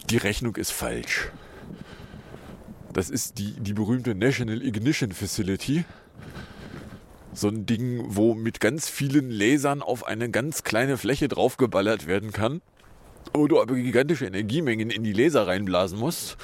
die 0.10 0.18
Rechnung 0.18 0.56
ist 0.56 0.72
falsch. 0.72 1.32
Das 2.94 3.10
ist 3.10 3.40
die, 3.40 3.54
die 3.60 3.74
berühmte 3.74 4.16
National 4.16 4.62
Ignition 4.62 5.12
Facility. 5.12 5.86
So 7.36 7.50
ein 7.50 7.66
Ding, 7.66 8.06
wo 8.08 8.34
mit 8.34 8.62
ganz 8.62 8.88
vielen 8.88 9.30
Lasern 9.30 9.82
auf 9.82 10.08
eine 10.08 10.32
ganz 10.32 10.64
kleine 10.64 10.98
Fläche 10.98 11.28
draufgeballert 11.28 12.08
werden 12.08 12.32
kann. 12.32 12.62
Wo 13.34 13.48
du 13.48 13.62
aber 13.62 13.76
gigantische 13.76 14.26
Energiemengen 14.26 14.90
in 14.90 15.04
die 15.04 15.12
Laser 15.12 15.46
reinblasen 15.46 16.00
musst. 16.00 16.38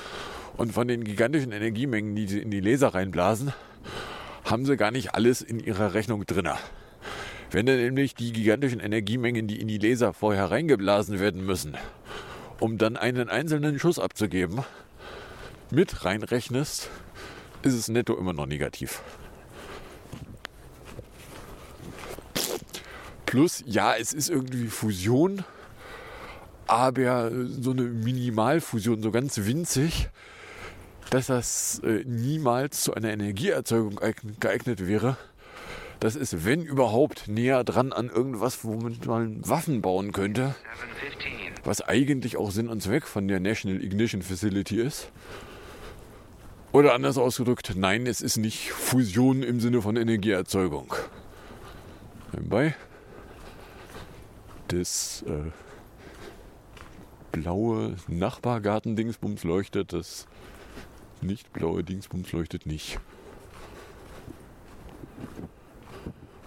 Und 0.58 0.73
von 0.73 0.89
den 0.89 1.06
gigantischen 1.06 1.54
Energiemengen, 1.54 2.13
die 2.13 2.27
sie 2.27 2.39
in 2.39 2.51
die 2.51 2.60
Laser 2.60 2.89
reinblasen, 2.89 3.54
haben 4.43 4.65
sie 4.65 4.75
gar 4.75 4.91
nicht 4.91 5.15
alles 5.15 5.41
in 5.41 5.62
ihrer 5.62 5.93
Rechnung 5.93 6.25
drinne. 6.25 6.56
Wenn 7.51 7.67
du 7.67 7.75
nämlich 7.77 8.13
die 8.13 8.34
gigantischen 8.34 8.82
Energiemengen, 8.82 9.47
die 9.47 9.62
in 9.62 9.69
die 9.69 9.77
Laser 9.77 10.12
vorher 10.12 10.51
reingeblasen 10.51 11.21
werden 11.21 11.45
müssen, 11.45 11.77
um 12.60 12.77
dann 12.77 12.97
einen 12.97 13.30
einzelnen 13.30 13.80
Schuss 13.80 13.97
abzugeben, 13.97 14.60
mit 15.69 16.04
reinrechnest, 16.04 16.89
ist 17.63 17.73
es 17.73 17.88
netto 17.88 18.17
immer 18.17 18.34
noch 18.34 18.45
negativ. 18.45 19.01
Plus, 23.31 23.63
ja, 23.65 23.95
es 23.95 24.13
ist 24.13 24.29
irgendwie 24.29 24.67
Fusion, 24.67 25.43
aber 26.67 27.31
so 27.31 27.71
eine 27.71 27.83
Minimalfusion, 27.83 29.01
so 29.01 29.09
ganz 29.09 29.37
winzig, 29.45 30.09
dass 31.09 31.27
das 31.27 31.81
äh, 31.83 32.03
niemals 32.05 32.81
zu 32.81 32.93
einer 32.93 33.11
Energieerzeugung 33.11 33.99
geeignet 34.39 34.85
wäre 34.85 35.17
das 36.01 36.15
ist, 36.15 36.45
wenn 36.45 36.63
überhaupt, 36.63 37.27
näher 37.27 37.63
dran 37.63 37.93
an 37.93 38.09
irgendwas, 38.09 38.65
womit 38.65 39.05
man 39.05 39.47
Waffen 39.47 39.83
bauen 39.83 40.11
könnte. 40.11 40.55
Was 41.63 41.81
eigentlich 41.81 42.37
auch 42.37 42.49
Sinn 42.49 42.69
und 42.69 42.81
Zweck 42.81 43.05
von 43.05 43.27
der 43.27 43.39
National 43.39 43.83
Ignition 43.83 44.23
Facility 44.23 44.81
ist. 44.81 45.11
Oder 46.71 46.95
anders 46.95 47.19
ausgedrückt, 47.19 47.73
nein, 47.75 48.07
es 48.07 48.21
ist 48.21 48.37
nicht 48.37 48.71
Fusion 48.71 49.43
im 49.43 49.59
Sinne 49.59 49.83
von 49.83 49.95
Energieerzeugung. 49.95 50.91
Nebenbei, 52.33 52.73
das 54.71 55.23
äh, 55.27 55.51
blaue 57.31 57.95
Nachbargarten-Dingsbums 58.07 59.43
leuchtet, 59.43 59.93
das 59.93 60.27
nicht 61.21 61.51
blaue 61.53 61.84
Dingsbums 61.84 62.31
leuchtet 62.31 62.65
nicht. 62.65 62.99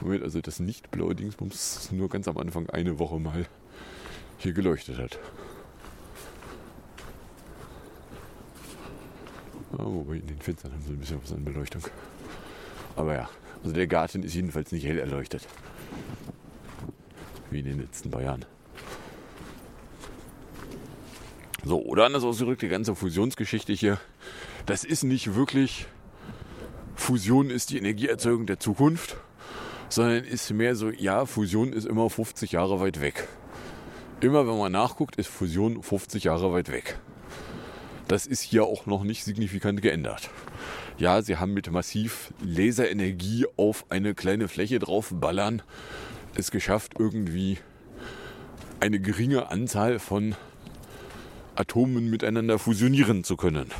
Moment, 0.00 0.22
also 0.22 0.40
das 0.40 0.60
nicht 0.60 0.90
blaue 0.90 1.14
Dingsbums 1.14 1.90
nur 1.92 2.08
ganz 2.08 2.28
am 2.28 2.38
Anfang 2.38 2.68
eine 2.70 2.98
Woche 2.98 3.18
mal 3.18 3.46
hier 4.38 4.52
geleuchtet 4.52 4.98
hat. 4.98 5.18
Ja, 9.72 9.84
wobei 9.84 10.16
in 10.16 10.26
den 10.26 10.38
Fenstern 10.38 10.72
haben 10.72 10.82
sie 10.82 10.92
ein 10.92 10.98
bisschen 10.98 11.22
was 11.22 11.32
an 11.32 11.44
Beleuchtung. 11.44 11.82
Aber 12.96 13.14
ja, 13.14 13.28
also 13.62 13.74
der 13.74 13.86
Garten 13.86 14.22
ist 14.22 14.34
jedenfalls 14.34 14.72
nicht 14.72 14.84
hell 14.84 14.98
erleuchtet. 14.98 15.46
Wie 17.54 17.60
in 17.60 17.66
den 17.66 17.80
letzten 17.82 18.10
paar 18.10 18.22
Jahren. 18.22 18.44
So, 21.64 21.80
oder 21.84 22.04
anders 22.04 22.24
ausgedrückt, 22.24 22.62
die 22.62 22.68
ganze 22.68 22.96
Fusionsgeschichte 22.96 23.72
hier, 23.72 24.00
das 24.66 24.82
ist 24.82 25.04
nicht 25.04 25.36
wirklich 25.36 25.86
Fusion 26.96 27.50
ist 27.50 27.70
die 27.70 27.78
Energieerzeugung 27.78 28.46
der 28.46 28.58
Zukunft, 28.58 29.18
sondern 29.88 30.24
ist 30.24 30.50
mehr 30.50 30.74
so, 30.74 30.90
ja, 30.90 31.26
Fusion 31.26 31.72
ist 31.72 31.86
immer 31.86 32.10
50 32.10 32.50
Jahre 32.50 32.80
weit 32.80 33.00
weg. 33.00 33.28
Immer 34.20 34.48
wenn 34.48 34.58
man 34.58 34.72
nachguckt, 34.72 35.14
ist 35.14 35.28
Fusion 35.28 35.80
50 35.80 36.24
Jahre 36.24 36.52
weit 36.52 36.72
weg. 36.72 36.98
Das 38.08 38.26
ist 38.26 38.40
hier 38.40 38.64
auch 38.64 38.86
noch 38.86 39.04
nicht 39.04 39.22
signifikant 39.22 39.80
geändert. 39.80 40.28
Ja, 40.98 41.22
sie 41.22 41.36
haben 41.36 41.54
mit 41.54 41.70
massiv 41.70 42.32
Laserenergie 42.42 43.46
auf 43.56 43.84
eine 43.90 44.14
kleine 44.14 44.48
Fläche 44.48 44.80
draufballern 44.80 45.62
es 46.36 46.50
geschafft, 46.50 46.94
irgendwie 46.98 47.58
eine 48.80 49.00
geringe 49.00 49.50
Anzahl 49.50 49.98
von 49.98 50.34
Atomen 51.54 52.10
miteinander 52.10 52.58
fusionieren 52.58 53.24
zu 53.24 53.36
können. 53.36 53.70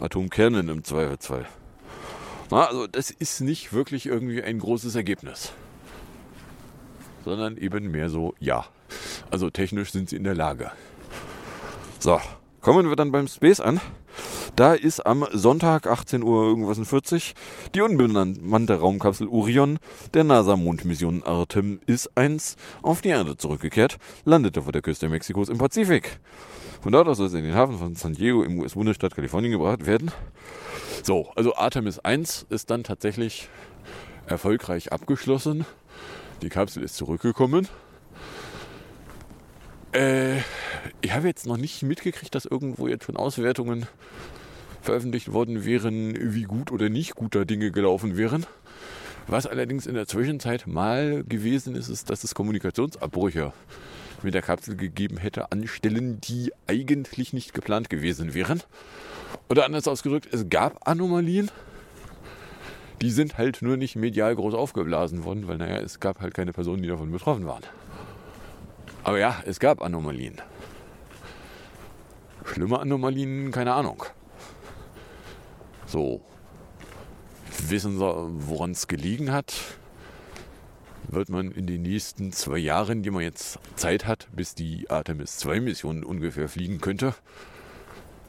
Atomkernen 0.00 0.68
im 0.68 0.84
Zweifelsfall. 0.84 1.46
Na, 2.50 2.66
also 2.66 2.86
das 2.86 3.10
ist 3.10 3.40
nicht 3.40 3.72
wirklich 3.72 4.06
irgendwie 4.06 4.42
ein 4.42 4.58
großes 4.58 4.94
Ergebnis. 4.94 5.52
Sondern 7.24 7.56
eben 7.56 7.90
mehr 7.90 8.08
so, 8.08 8.34
ja. 8.40 8.66
Also 9.30 9.50
technisch 9.50 9.92
sind 9.92 10.08
sie 10.08 10.16
in 10.16 10.24
der 10.24 10.34
Lage. 10.34 10.72
So, 11.98 12.20
kommen 12.60 12.88
wir 12.88 12.96
dann 12.96 13.12
beim 13.12 13.28
Space 13.28 13.60
an. 13.60 13.80
Da 14.60 14.74
ist 14.74 15.06
am 15.06 15.26
Sonntag 15.32 15.86
18 15.86 16.22
Uhr 16.22 16.44
irgendwas 16.44 16.76
in 16.76 16.84
40 16.84 17.34
die 17.74 17.80
unbemannte 17.80 18.74
Raumkapsel 18.74 19.26
Orion 19.26 19.78
der 20.12 20.22
NASA-Mondmission 20.22 21.22
Artemis 21.22 22.10
1 22.14 22.56
auf 22.82 23.00
die 23.00 23.08
Erde 23.08 23.38
zurückgekehrt, 23.38 23.96
landete 24.26 24.60
vor 24.60 24.72
der 24.72 24.82
Küste 24.82 25.08
Mexikos 25.08 25.48
im 25.48 25.56
Pazifik. 25.56 26.20
Von 26.82 26.92
dort 26.92 27.08
aus 27.08 27.16
soll 27.16 27.30
sie 27.30 27.38
in 27.38 27.44
den 27.44 27.54
Hafen 27.54 27.78
von 27.78 27.94
San 27.94 28.12
Diego 28.12 28.42
im 28.42 28.58
US-Bundesstaat 28.58 29.14
Kalifornien 29.14 29.52
gebracht 29.52 29.86
werden. 29.86 30.10
So, 31.04 31.30
also 31.36 31.56
Artemis 31.56 31.98
1 31.98 32.44
ist 32.50 32.68
dann 32.68 32.84
tatsächlich 32.84 33.48
erfolgreich 34.26 34.92
abgeschlossen. 34.92 35.64
Die 36.42 36.50
Kapsel 36.50 36.82
ist 36.82 36.96
zurückgekommen. 36.96 37.66
Äh, 39.92 40.40
ich 41.00 41.14
habe 41.14 41.28
jetzt 41.28 41.46
noch 41.46 41.56
nicht 41.56 41.82
mitgekriegt, 41.82 42.34
dass 42.34 42.44
irgendwo 42.44 42.88
jetzt 42.88 43.06
schon 43.06 43.16
Auswertungen 43.16 43.86
veröffentlicht 44.82 45.32
worden 45.32 45.64
wären, 45.64 46.34
wie 46.34 46.44
gut 46.44 46.70
oder 46.72 46.88
nicht 46.88 47.14
gut 47.14 47.34
da 47.34 47.44
Dinge 47.44 47.70
gelaufen 47.70 48.16
wären. 48.16 48.46
Was 49.26 49.46
allerdings 49.46 49.86
in 49.86 49.94
der 49.94 50.06
Zwischenzeit 50.06 50.66
mal 50.66 51.24
gewesen 51.24 51.74
ist, 51.74 51.88
ist, 51.88 52.10
dass 52.10 52.24
es 52.24 52.34
Kommunikationsabbrüche 52.34 53.52
mit 54.22 54.34
der 54.34 54.42
Kapsel 54.42 54.76
gegeben 54.76 55.16
hätte 55.16 55.52
an 55.52 55.66
Stellen, 55.66 56.20
die 56.20 56.52
eigentlich 56.66 57.32
nicht 57.32 57.54
geplant 57.54 57.90
gewesen 57.90 58.34
wären. 58.34 58.62
Oder 59.48 59.64
anders 59.64 59.86
ausgedrückt, 59.88 60.28
es 60.32 60.48
gab 60.48 60.88
Anomalien, 60.88 61.50
die 63.00 63.10
sind 63.10 63.38
halt 63.38 63.62
nur 63.62 63.76
nicht 63.76 63.96
medial 63.96 64.34
groß 64.34 64.54
aufgeblasen 64.54 65.24
worden, 65.24 65.48
weil 65.48 65.56
naja, 65.56 65.78
es 65.78 66.00
gab 66.00 66.20
halt 66.20 66.34
keine 66.34 66.52
Personen, 66.52 66.82
die 66.82 66.88
davon 66.88 67.10
betroffen 67.10 67.46
waren. 67.46 67.62
Aber 69.04 69.18
ja, 69.18 69.42
es 69.46 69.58
gab 69.60 69.80
Anomalien. 69.82 70.36
Schlimme 72.44 72.78
Anomalien, 72.78 73.50
keine 73.52 73.72
Ahnung. 73.72 74.04
So. 75.90 76.20
Wissen 77.68 77.98
Sie, 77.98 78.04
woran 78.48 78.70
es 78.70 78.86
gelegen 78.86 79.32
hat? 79.32 79.52
Wird 81.08 81.28
man 81.28 81.50
in 81.50 81.66
den 81.66 81.82
nächsten 81.82 82.32
zwei 82.32 82.58
Jahren, 82.58 83.02
die 83.02 83.10
man 83.10 83.22
jetzt 83.22 83.58
Zeit 83.74 84.06
hat, 84.06 84.28
bis 84.32 84.54
die 84.54 84.88
Artemis 84.88 85.38
2 85.38 85.58
Mission 85.60 86.04
ungefähr 86.04 86.48
fliegen 86.48 86.80
könnte, 86.80 87.14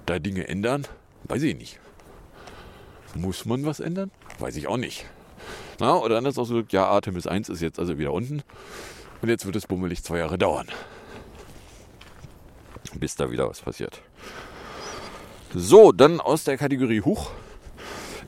da 0.07 0.17
Dinge 0.17 0.47
ändern? 0.47 0.87
Weiß 1.25 1.43
ich 1.43 1.55
nicht. 1.55 1.79
Muss 3.13 3.45
man 3.45 3.63
was 3.63 3.79
ändern? 3.79 4.09
Weiß 4.39 4.55
ich 4.55 4.67
auch 4.67 4.77
nicht. 4.77 5.05
Na, 5.79 5.97
oder 5.97 6.17
anders 6.17 6.39
ausgedrückt, 6.39 6.73
ja, 6.73 6.87
Artemis 6.87 7.27
1 7.27 7.49
ist 7.49 7.61
jetzt 7.61 7.77
also 7.77 7.99
wieder 7.99 8.13
unten. 8.13 8.41
Und 9.21 9.29
jetzt 9.29 9.45
wird 9.45 9.55
es 9.55 9.67
bummelig 9.67 10.03
zwei 10.03 10.17
Jahre 10.17 10.39
dauern. 10.39 10.67
Bis 12.95 13.15
da 13.15 13.29
wieder 13.29 13.47
was 13.47 13.61
passiert. 13.61 14.01
So, 15.53 15.91
dann 15.91 16.19
aus 16.19 16.43
der 16.43 16.57
Kategorie 16.57 17.01
Huch. 17.01 17.29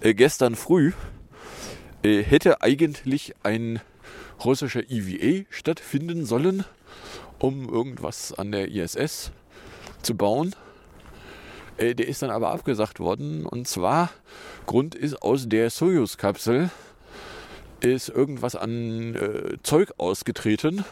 Äh, 0.04 0.16
gestern 0.16 0.58
früh 0.58 0.92
äh, 2.04 2.22
hätte 2.22 2.62
eigentlich 2.62 3.34
ein 3.42 3.80
russischer 4.44 4.82
EVA 4.90 5.46
stattfinden 5.50 6.26
sollen, 6.26 6.66
um 7.40 7.70
irgendwas 7.70 8.34
an 8.34 8.52
der 8.52 8.68
ISS 8.70 9.32
zu 10.02 10.18
bauen. 10.18 10.56
Äh, 11.78 11.96
der 11.96 12.10
ist 12.10 12.22
dann 12.22 12.32
aber 12.32 12.52
abgesagt 12.52 13.00
worden. 13.00 13.46
Und 13.46 13.70
zwar, 13.70 14.10
Grund 14.66 14.94
ist, 14.94 15.22
aus 15.22 15.48
der 15.48 15.70
Soyuz-Kapsel 15.70 16.70
ist 17.80 18.10
irgendwas 18.10 18.58
an 18.58 19.16
äh, 19.16 19.58
Zeug 19.64 19.94
ausgetreten. 19.98 20.84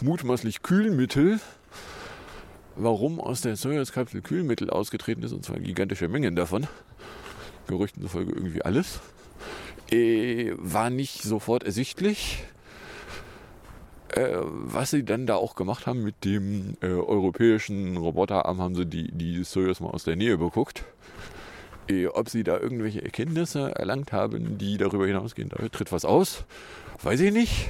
Mutmaßlich 0.00 0.62
Kühlmittel. 0.62 1.40
Warum 2.74 3.20
aus 3.20 3.42
der 3.42 3.56
Soyuz-Kapsel 3.56 4.22
Kühlmittel 4.22 4.70
ausgetreten 4.70 5.22
ist, 5.24 5.32
und 5.32 5.44
zwar 5.44 5.58
gigantische 5.58 6.08
Mengen 6.08 6.36
davon, 6.36 6.66
Gerüchten 7.66 8.02
zufolge 8.02 8.32
irgendwie 8.32 8.62
alles, 8.62 9.00
äh, 9.90 10.52
war 10.56 10.90
nicht 10.90 11.22
sofort 11.22 11.64
ersichtlich. 11.64 12.44
Äh, 14.08 14.38
was 14.40 14.90
sie 14.90 15.04
dann 15.04 15.26
da 15.26 15.34
auch 15.34 15.56
gemacht 15.56 15.86
haben 15.86 16.02
mit 16.02 16.24
dem 16.24 16.76
äh, 16.80 16.86
europäischen 16.86 17.96
Roboterarm, 17.96 18.60
haben 18.60 18.74
sie 18.74 18.86
die, 18.86 19.10
die 19.12 19.42
Soyuz 19.44 19.80
mal 19.80 19.90
aus 19.90 20.04
der 20.04 20.16
Nähe 20.16 20.38
beguckt. 20.38 20.84
Äh, 21.88 22.06
ob 22.06 22.28
sie 22.28 22.42
da 22.42 22.58
irgendwelche 22.58 23.02
Erkenntnisse 23.02 23.74
erlangt 23.74 24.12
haben, 24.12 24.58
die 24.58 24.78
darüber 24.78 25.06
hinausgehen, 25.06 25.50
da 25.50 25.68
tritt 25.68 25.92
was 25.92 26.04
aus, 26.04 26.44
weiß 27.02 27.20
ich 27.20 27.32
nicht. 27.32 27.68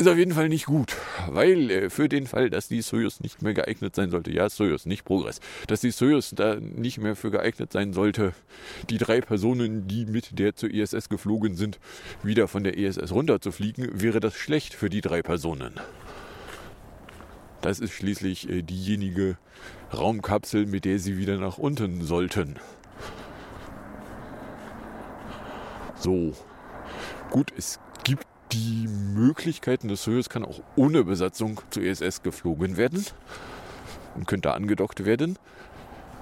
Ist 0.00 0.08
auf 0.08 0.16
jeden 0.16 0.32
Fall 0.32 0.48
nicht 0.48 0.64
gut, 0.64 0.96
weil 1.28 1.70
äh, 1.70 1.90
für 1.90 2.08
den 2.08 2.26
Fall, 2.26 2.48
dass 2.48 2.68
die 2.68 2.80
Soyuz 2.80 3.20
nicht 3.20 3.42
mehr 3.42 3.52
geeignet 3.52 3.94
sein 3.94 4.10
sollte, 4.10 4.32
ja, 4.32 4.48
Soyuz, 4.48 4.86
nicht 4.86 5.04
Progress, 5.04 5.40
dass 5.66 5.82
die 5.82 5.90
Soyuz 5.90 6.30
da 6.30 6.56
nicht 6.56 6.96
mehr 6.96 7.14
für 7.16 7.30
geeignet 7.30 7.70
sein 7.70 7.92
sollte, 7.92 8.32
die 8.88 8.96
drei 8.96 9.20
Personen, 9.20 9.88
die 9.88 10.06
mit 10.06 10.38
der 10.38 10.54
zur 10.54 10.70
ISS 10.70 11.10
geflogen 11.10 11.54
sind, 11.54 11.78
wieder 12.22 12.48
von 12.48 12.64
der 12.64 12.78
ISS 12.78 13.12
runterzufliegen, 13.12 14.00
wäre 14.00 14.20
das 14.20 14.36
schlecht 14.36 14.72
für 14.72 14.88
die 14.88 15.02
drei 15.02 15.20
Personen. 15.20 15.74
Das 17.60 17.78
ist 17.78 17.92
schließlich 17.92 18.48
äh, 18.48 18.62
diejenige 18.62 19.36
Raumkapsel, 19.92 20.64
mit 20.64 20.86
der 20.86 20.98
sie 20.98 21.18
wieder 21.18 21.36
nach 21.36 21.58
unten 21.58 22.00
sollten. 22.00 22.58
So. 25.98 26.32
Gut, 27.30 27.52
es 27.56 27.78
die 28.52 28.88
Möglichkeiten 28.88 29.88
des 29.88 30.02
Soyuz 30.02 30.28
kann 30.28 30.44
auch 30.44 30.60
ohne 30.76 31.04
Besatzung 31.04 31.60
zur 31.70 31.82
ISS 31.82 32.22
geflogen 32.22 32.76
werden 32.76 33.04
und 34.14 34.26
könnte 34.26 34.52
angedockt 34.52 35.04
werden. 35.04 35.38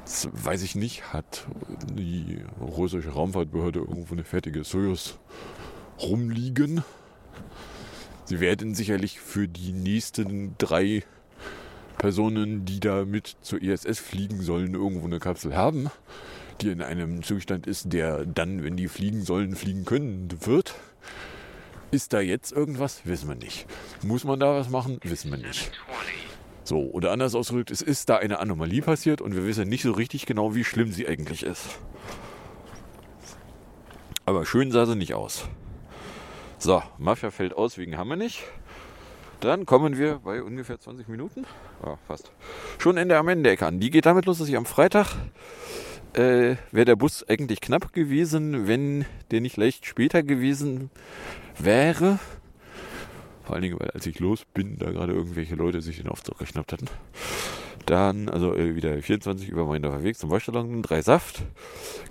Das 0.04 0.28
weiß 0.32 0.62
ich 0.62 0.74
nicht, 0.74 1.12
hat 1.12 1.46
die 1.92 2.40
russische 2.60 3.10
Raumfahrtbehörde 3.10 3.80
irgendwo 3.80 4.14
eine 4.14 4.24
fertige 4.24 4.64
Soyuz 4.64 5.18
rumliegen. 6.00 6.82
Sie 8.24 8.40
werden 8.40 8.74
sicherlich 8.74 9.20
für 9.20 9.48
die 9.48 9.72
nächsten 9.72 10.54
drei 10.58 11.02
Personen, 11.98 12.64
die 12.64 12.80
da 12.80 13.04
mit 13.04 13.36
zur 13.42 13.60
ISS 13.60 13.98
fliegen 13.98 14.40
sollen, 14.40 14.74
irgendwo 14.74 15.06
eine 15.06 15.18
Kapsel 15.18 15.56
haben, 15.56 15.90
die 16.60 16.70
in 16.70 16.80
einem 16.80 17.22
Zustand 17.22 17.66
ist, 17.66 17.92
der 17.92 18.24
dann, 18.24 18.62
wenn 18.62 18.76
die 18.76 18.88
fliegen 18.88 19.22
sollen, 19.22 19.56
fliegen 19.56 19.84
können 19.84 20.28
wird. 20.46 20.74
Ist 21.90 22.12
da 22.12 22.20
jetzt 22.20 22.52
irgendwas? 22.52 23.00
Wissen 23.04 23.28
wir 23.28 23.34
nicht. 23.34 23.66
Muss 24.02 24.24
man 24.24 24.38
da 24.38 24.54
was 24.54 24.68
machen? 24.68 24.98
Wissen 25.02 25.30
wir 25.30 25.38
nicht. 25.38 25.70
So, 26.64 26.80
oder 26.80 27.12
anders 27.12 27.34
ausgedrückt, 27.34 27.70
es 27.70 27.80
ist 27.80 28.10
da 28.10 28.18
eine 28.18 28.40
Anomalie 28.40 28.82
passiert 28.82 29.22
und 29.22 29.34
wir 29.34 29.46
wissen 29.46 29.70
nicht 29.70 29.82
so 29.82 29.92
richtig 29.92 30.26
genau, 30.26 30.54
wie 30.54 30.64
schlimm 30.64 30.92
sie 30.92 31.08
eigentlich 31.08 31.42
ist. 31.42 31.78
Aber 34.26 34.44
schön 34.44 34.70
sah 34.70 34.84
sie 34.84 34.96
nicht 34.96 35.14
aus. 35.14 35.48
So, 36.58 36.82
Mafia 36.98 37.30
fällt 37.30 37.54
aus 37.54 37.78
wegen 37.78 37.96
haben 37.96 38.10
wir 38.10 38.16
nicht. 38.16 38.44
Dann 39.40 39.64
kommen 39.64 39.96
wir 39.96 40.18
bei 40.18 40.42
ungefähr 40.42 40.78
20 40.78 41.08
Minuten, 41.08 41.46
oh, 41.82 41.96
fast, 42.06 42.32
schon 42.78 42.98
in 42.98 43.08
der 43.08 43.20
Amendecke 43.20 43.64
an. 43.64 43.80
Die 43.80 43.88
geht 43.88 44.04
damit 44.04 44.26
los, 44.26 44.38
dass 44.38 44.48
ich 44.48 44.56
am 44.56 44.66
Freitag 44.66 45.14
äh, 46.12 46.56
wäre 46.70 46.84
der 46.84 46.96
Bus 46.96 47.26
eigentlich 47.26 47.62
knapp 47.62 47.94
gewesen, 47.94 48.66
wenn 48.66 49.06
der 49.30 49.40
nicht 49.40 49.56
leicht 49.56 49.86
später 49.86 50.22
gewesen 50.22 50.90
wäre. 50.90 50.90
Vor 53.44 53.54
allen 53.54 53.62
Dingen, 53.62 53.80
weil 53.80 53.90
als 53.90 54.06
ich 54.06 54.20
los 54.20 54.44
bin, 54.54 54.76
da 54.78 54.90
gerade 54.90 55.12
irgendwelche 55.12 55.54
Leute 55.54 55.80
sich 55.80 55.96
den 55.96 56.08
Aufzug 56.08 56.38
geschnappt 56.38 56.72
hatten. 56.72 56.86
Dann, 57.86 58.28
also 58.28 58.54
äh, 58.54 58.76
wieder 58.76 59.00
24 59.00 59.48
über 59.48 59.64
meinen 59.64 60.02
Weg 60.02 60.18
zum 60.18 60.30
Waschsalon, 60.30 60.82
drei 60.82 61.00
Saft. 61.02 61.42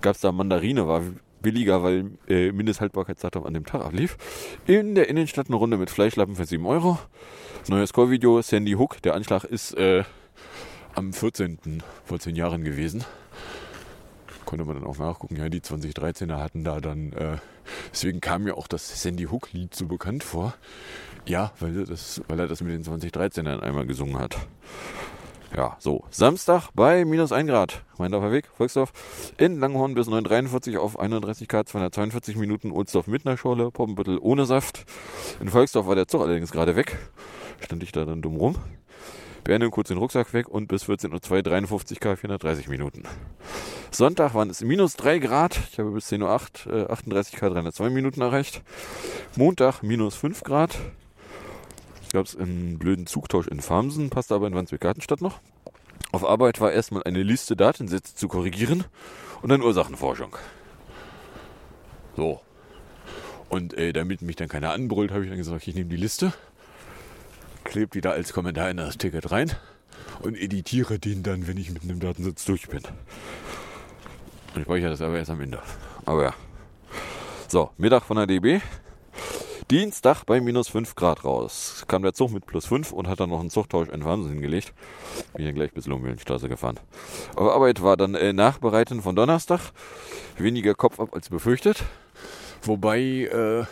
Gab 0.00 0.16
es 0.16 0.20
da 0.20 0.32
Mandarine, 0.32 0.88
war 0.88 1.02
billiger, 1.40 1.82
weil 1.82 2.10
äh, 2.28 2.50
Mindesthaltbarkeitsdatum 2.50 3.44
an 3.44 3.54
dem 3.54 3.64
Tag 3.64 3.84
ablief. 3.84 4.16
In 4.66 4.94
der 4.94 5.08
Innenstadt 5.08 5.46
eine 5.46 5.56
Runde 5.56 5.76
mit 5.76 5.90
Fleischlappen 5.90 6.34
für 6.34 6.44
7 6.44 6.66
Euro. 6.66 6.98
Neues 7.68 7.92
Core-Video, 7.92 8.42
Sandy 8.42 8.72
Hook. 8.72 9.00
Der 9.02 9.14
Anschlag 9.14 9.44
ist 9.44 9.74
äh, 9.74 10.02
am 10.94 11.12
14. 11.12 11.82
vor 12.04 12.18
10 12.18 12.34
Jahren 12.34 12.64
gewesen 12.64 13.04
konnte 14.48 14.64
man 14.64 14.76
dann 14.76 14.86
auch 14.86 14.96
nachgucken, 14.96 15.36
ja, 15.36 15.50
die 15.50 15.60
2013er 15.60 16.38
hatten 16.38 16.64
da 16.64 16.80
dann, 16.80 17.12
äh, 17.12 17.36
deswegen 17.92 18.22
kam 18.22 18.44
mir 18.44 18.56
auch 18.56 18.66
das 18.66 19.02
Sandy 19.02 19.24
Hook 19.24 19.52
Lied 19.52 19.74
so 19.74 19.86
bekannt 19.86 20.24
vor. 20.24 20.54
Ja, 21.26 21.52
weil, 21.60 21.84
das, 21.84 22.22
weil 22.28 22.40
er 22.40 22.48
das 22.48 22.62
mit 22.62 22.72
den 22.72 22.82
2013ern 22.82 23.60
einmal 23.60 23.84
gesungen 23.84 24.18
hat. 24.18 24.38
Ja, 25.54 25.76
so. 25.80 26.04
Samstag 26.10 26.70
bei 26.72 27.04
minus 27.04 27.30
1 27.30 27.46
Grad. 27.46 27.84
Meindorfer 27.98 28.32
Weg, 28.32 28.48
Volksdorf. 28.56 28.92
In 29.36 29.60
Langhorn 29.60 29.92
bis 29.92 30.06
943 30.06 30.78
auf 30.78 30.98
31 30.98 31.46
Grad, 31.46 31.68
242 31.68 32.36
Minuten. 32.36 32.72
Ohlsdorf 32.72 33.06
mit 33.06 33.26
einer 33.26 33.36
Schorle, 33.36 33.70
Poppenbüttel 33.70 34.18
ohne 34.18 34.46
Saft. 34.46 34.86
In 35.40 35.50
Volksdorf 35.50 35.86
war 35.86 35.94
der 35.94 36.08
Zug 36.08 36.22
allerdings 36.22 36.52
gerade 36.52 36.74
weg. 36.74 36.98
Stand 37.60 37.82
ich 37.82 37.92
da 37.92 38.06
dann 38.06 38.22
dumm 38.22 38.36
rum. 38.36 38.56
Beende 39.48 39.70
kurz 39.70 39.88
den 39.88 39.96
Rucksack 39.96 40.34
weg 40.34 40.46
und 40.46 40.68
bis 40.68 40.84
14.02 40.84 41.32
Uhr 41.32 41.42
53 41.42 42.00
K 42.00 42.16
430 42.16 42.68
Minuten. 42.68 43.04
Sonntag 43.90 44.34
waren 44.34 44.50
es 44.50 44.60
minus 44.60 44.94
3 44.96 45.20
Grad. 45.20 45.58
Ich 45.72 45.78
habe 45.78 45.90
bis 45.92 46.12
10.08 46.12 46.68
Uhr 46.68 46.90
äh, 46.90 46.92
38 46.92 47.34
K 47.34 47.48
302 47.48 47.88
Minuten 47.88 48.20
erreicht. 48.20 48.60
Montag 49.36 49.82
minus 49.82 50.16
5 50.16 50.42
Grad. 50.42 50.78
Gab 52.12 52.26
es 52.26 52.36
einen 52.36 52.78
blöden 52.78 53.06
Zugtausch 53.06 53.46
in 53.46 53.62
Farmsen, 53.62 54.10
passte 54.10 54.34
aber 54.34 54.48
in 54.48 54.54
Wandsbek-Gartenstadt 54.54 55.22
noch. 55.22 55.40
Auf 56.12 56.26
Arbeit 56.26 56.60
war 56.60 56.70
erstmal 56.70 57.04
eine 57.04 57.22
Liste 57.22 57.56
Datensätze 57.56 58.14
zu 58.14 58.28
korrigieren 58.28 58.84
und 59.40 59.48
dann 59.48 59.62
Ursachenforschung. 59.62 60.36
So. 62.16 62.42
Und 63.48 63.72
äh, 63.78 63.94
damit 63.94 64.20
mich 64.20 64.36
dann 64.36 64.48
keiner 64.48 64.72
anbrüllt, 64.72 65.10
habe 65.10 65.22
ich 65.24 65.30
dann 65.30 65.38
gesagt, 65.38 65.66
ich 65.66 65.74
nehme 65.74 65.88
die 65.88 65.96
Liste, 65.96 66.34
klebe 67.64 67.90
die 67.92 68.00
da 68.00 68.10
als 68.10 68.32
Kommentar 68.32 68.70
in 68.70 68.78
das 68.78 68.98
Ticket 68.98 69.30
rein 69.30 69.52
und 70.20 70.36
editiere 70.36 70.98
den 70.98 71.22
dann, 71.22 71.46
wenn 71.46 71.56
ich 71.56 71.70
mit 71.70 71.82
einem 71.82 72.00
Datensatz 72.00 72.44
durch 72.44 72.68
bin. 72.68 72.82
Ich 74.56 74.62
speichere 74.62 74.90
das 74.90 75.02
aber 75.02 75.18
erst 75.18 75.30
am 75.30 75.40
Ende. 75.40 75.60
Aber 76.04 76.22
ja. 76.24 76.34
So, 77.48 77.70
Mittag 77.76 78.04
von 78.04 78.16
der 78.16 78.26
DB. 78.26 78.60
Dienstag 79.70 80.24
bei 80.24 80.40
minus 80.40 80.68
5 80.68 80.94
Grad 80.94 81.24
raus. 81.24 81.84
Kam 81.88 82.02
der 82.02 82.14
Zug 82.14 82.32
mit 82.32 82.46
plus 82.46 82.64
5 82.64 82.90
und 82.90 83.06
hat 83.06 83.20
dann 83.20 83.28
noch 83.28 83.40
einen 83.40 83.50
Zugtausch 83.50 83.90
in 83.90 84.02
Wahnsinn 84.02 84.32
hingelegt. 84.32 84.72
Bin 85.34 85.44
dann 85.44 85.54
gleich 85.54 85.72
bis 85.72 85.86
Lohmühlenstraße 85.86 86.48
gefahren. 86.48 86.80
Aber 87.36 87.54
Arbeit 87.54 87.82
war 87.82 87.98
dann 87.98 88.14
äh, 88.14 88.32
Nachbereiten 88.32 89.02
von 89.02 89.14
Donnerstag. 89.14 89.60
Weniger 90.38 90.74
Kopf 90.74 90.98
ab 90.98 91.10
als 91.12 91.28
befürchtet. 91.28 91.84
Wobei 92.62 93.00
äh, 93.00 93.64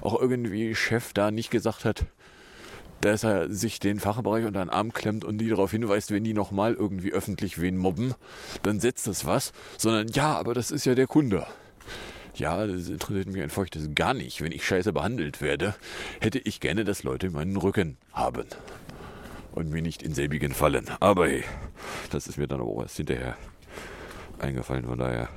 auch 0.00 0.20
irgendwie 0.20 0.76
Chef 0.76 1.12
da 1.12 1.32
nicht 1.32 1.50
gesagt 1.50 1.84
hat, 1.84 2.06
dass 3.00 3.24
er 3.24 3.52
sich 3.52 3.80
den 3.80 4.00
Fachbereich 4.00 4.44
unter 4.44 4.64
den 4.64 4.70
Arm 4.70 4.92
klemmt 4.92 5.24
und 5.24 5.38
die 5.38 5.48
darauf 5.48 5.70
hinweist, 5.70 6.10
wenn 6.10 6.24
die 6.24 6.34
nochmal 6.34 6.74
irgendwie 6.74 7.12
öffentlich 7.12 7.60
wen 7.60 7.76
mobben, 7.76 8.14
dann 8.62 8.80
setzt 8.80 9.06
das 9.06 9.24
was, 9.24 9.52
sondern 9.76 10.08
ja, 10.08 10.36
aber 10.36 10.54
das 10.54 10.70
ist 10.70 10.84
ja 10.84 10.94
der 10.94 11.06
Kunde. 11.06 11.46
Ja, 12.34 12.66
das 12.66 12.88
interessiert 12.88 13.28
mich 13.28 13.42
ein 13.42 13.50
feuchtes 13.50 13.94
gar 13.94 14.14
nicht. 14.14 14.42
Wenn 14.42 14.52
ich 14.52 14.64
scheiße 14.64 14.92
behandelt 14.92 15.40
werde, 15.40 15.74
hätte 16.20 16.38
ich 16.38 16.60
gerne, 16.60 16.84
dass 16.84 17.02
Leute 17.02 17.30
meinen 17.30 17.56
Rücken 17.56 17.96
haben. 18.12 18.46
Und 19.52 19.70
mir 19.70 19.82
nicht 19.82 20.02
in 20.02 20.14
selbigen 20.14 20.52
fallen. 20.52 20.86
Aber 21.00 21.26
hey, 21.26 21.42
das 22.10 22.28
ist 22.28 22.38
mir 22.38 22.46
dann 22.46 22.60
aber 22.60 22.70
auch 22.70 22.82
erst 22.82 22.96
hinterher 22.96 23.36
eingefallen, 24.38 24.84
von 24.84 24.98
daher. 24.98 25.28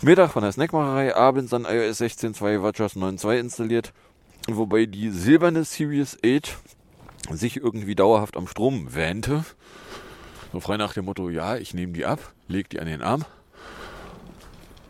Mittag 0.00 0.30
von 0.30 0.42
der 0.42 0.52
Snackmacherei, 0.52 1.16
abends 1.16 1.50
dann 1.50 1.64
iOS 1.64 2.00
16.2 2.00 2.62
WatchOS 2.62 2.94
9.2 2.94 3.38
installiert. 3.38 3.92
Wobei 4.46 4.86
die 4.86 5.10
silberne 5.10 5.64
Series 5.64 6.18
8 6.24 6.58
sich 7.30 7.56
irgendwie 7.56 7.94
dauerhaft 7.94 8.36
am 8.36 8.46
Strom 8.46 8.94
wähnte. 8.94 9.44
So 10.52 10.60
frei 10.60 10.76
nach 10.76 10.92
dem 10.92 11.06
Motto, 11.06 11.30
ja, 11.30 11.56
ich 11.56 11.72
nehme 11.74 11.92
die 11.92 12.04
ab, 12.04 12.32
leg 12.46 12.68
die 12.68 12.78
an 12.78 12.86
den 12.86 13.02
Arm. 13.02 13.24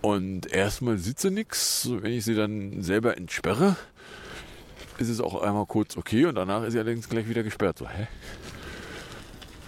Und 0.02 0.52
erstmal 0.52 0.98
sitze 0.98 1.30
nix. 1.30 1.88
Wenn 1.90 2.12
ich 2.12 2.24
sie 2.24 2.34
dann 2.34 2.82
selber 2.82 3.16
entsperre, 3.16 3.76
ist 4.98 5.08
es 5.08 5.20
auch 5.20 5.40
einmal 5.40 5.66
kurz 5.66 5.96
okay 5.96 6.26
und 6.26 6.34
danach 6.34 6.62
ist 6.64 6.72
sie 6.72 6.78
allerdings 6.78 7.08
gleich 7.08 7.28
wieder 7.28 7.42
gesperrt. 7.42 7.78
So, 7.78 7.88
hä? 7.88 8.06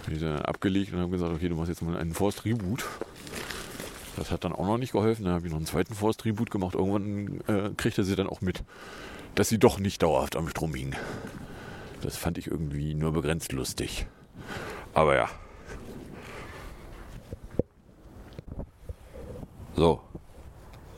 Bin 0.05 0.15
ich 0.15 0.21
dann 0.21 0.41
abgelegt 0.41 0.93
und 0.93 0.99
habe 0.99 1.09
gesagt, 1.09 1.33
okay, 1.33 1.49
du 1.49 1.55
machst 1.55 1.69
jetzt 1.69 1.81
mal 1.81 1.97
einen 1.97 2.13
Forst 2.13 2.45
Reboot. 2.45 2.85
Das 4.15 4.31
hat 4.31 4.43
dann 4.43 4.53
auch 4.53 4.65
noch 4.65 4.77
nicht 4.77 4.91
geholfen. 4.91 5.25
Dann 5.25 5.33
habe 5.33 5.47
ich 5.47 5.51
noch 5.51 5.57
einen 5.57 5.65
zweiten 5.65 5.95
Forst 5.95 6.25
Reboot 6.25 6.51
gemacht. 6.51 6.75
Irgendwann 6.75 7.41
äh, 7.47 7.71
kriegte 7.75 8.03
sie 8.03 8.15
dann 8.15 8.27
auch 8.27 8.41
mit, 8.41 8.63
dass 9.37 9.49
sie 9.49 9.59
doch 9.59 9.77
nicht 9.77 10.01
dauerhaft 10.01 10.35
am 10.35 10.49
Strom 10.49 10.73
hing. 10.73 10.95
Das 12.01 12.17
fand 12.17 12.39
ich 12.39 12.47
irgendwie 12.47 12.95
nur 12.95 13.13
begrenzt 13.13 13.51
lustig. 13.51 14.07
Aber 14.95 15.15
ja. 15.15 15.29
So. 19.75 20.01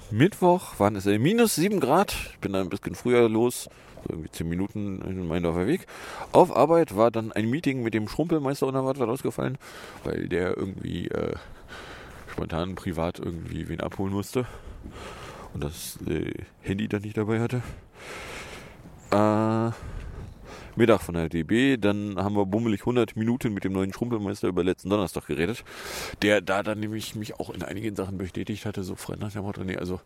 Mittwoch 0.10 0.80
waren 0.80 0.96
es 0.96 1.06
minus 1.06 1.56
7 1.56 1.82
Grad. 1.82 2.16
Ich 2.32 2.40
bin 2.40 2.54
dann 2.54 2.68
ein 2.68 2.70
bisschen 2.70 2.96
früher 2.96 3.28
los. 3.28 3.70
So 4.04 4.14
irgendwie 4.14 4.32
10 4.32 4.48
Minuten 4.48 5.02
in 5.02 5.28
meinem 5.28 5.68
Weg. 5.68 5.86
Auf 6.32 6.56
Arbeit 6.56 6.96
war 6.96 7.12
dann 7.12 7.34
ein 7.34 7.50
Meeting 7.50 7.84
mit 7.84 7.94
dem 7.94 8.08
Schrumpelmeister 8.08 8.68
unerwartet 8.68 9.04
ausgefallen, 9.04 9.58
weil 10.06 10.30
der 10.30 10.56
irgendwie 10.56 11.10
äh, 11.10 11.36
spontan 12.32 12.76
privat 12.76 13.20
irgendwie 13.20 13.68
wen 13.68 13.82
abholen 13.82 14.14
musste 14.14 14.48
und 15.54 15.64
das 15.64 15.98
äh, 16.08 16.32
Handy 16.62 16.88
dann 16.88 17.02
nicht 17.02 17.18
dabei 17.18 17.40
hatte. 17.40 17.62
Äh, 19.12 19.72
Mittag 20.76 21.02
von 21.02 21.16
der 21.16 21.28
DB, 21.28 21.76
dann 21.76 22.16
haben 22.18 22.36
wir 22.36 22.46
bummelig 22.46 22.82
100 22.82 23.18
Minuten 23.18 23.54
mit 23.54 23.66
dem 23.66 23.74
neuen 23.74 23.92
Schrumpelmeister 23.92 24.48
über 24.48 24.64
letzten 24.64 24.90
Donnerstag 24.90 25.28
geredet, 25.28 25.66
der 26.22 26.40
da 26.40 26.64
dann 26.64 26.80
nämlich 26.80 27.16
mich 27.16 27.38
auch 27.38 27.50
in 27.50 27.64
einigen 27.64 27.98
Sachen 27.98 28.18
bestätigt 28.18 28.66
hatte, 28.66 28.84
so 28.84 28.96
frei 28.96 29.16
nach 29.20 29.32
dem 29.32 29.44
Motto, 29.44 29.64
nee, 29.64 29.76
also 29.76 30.00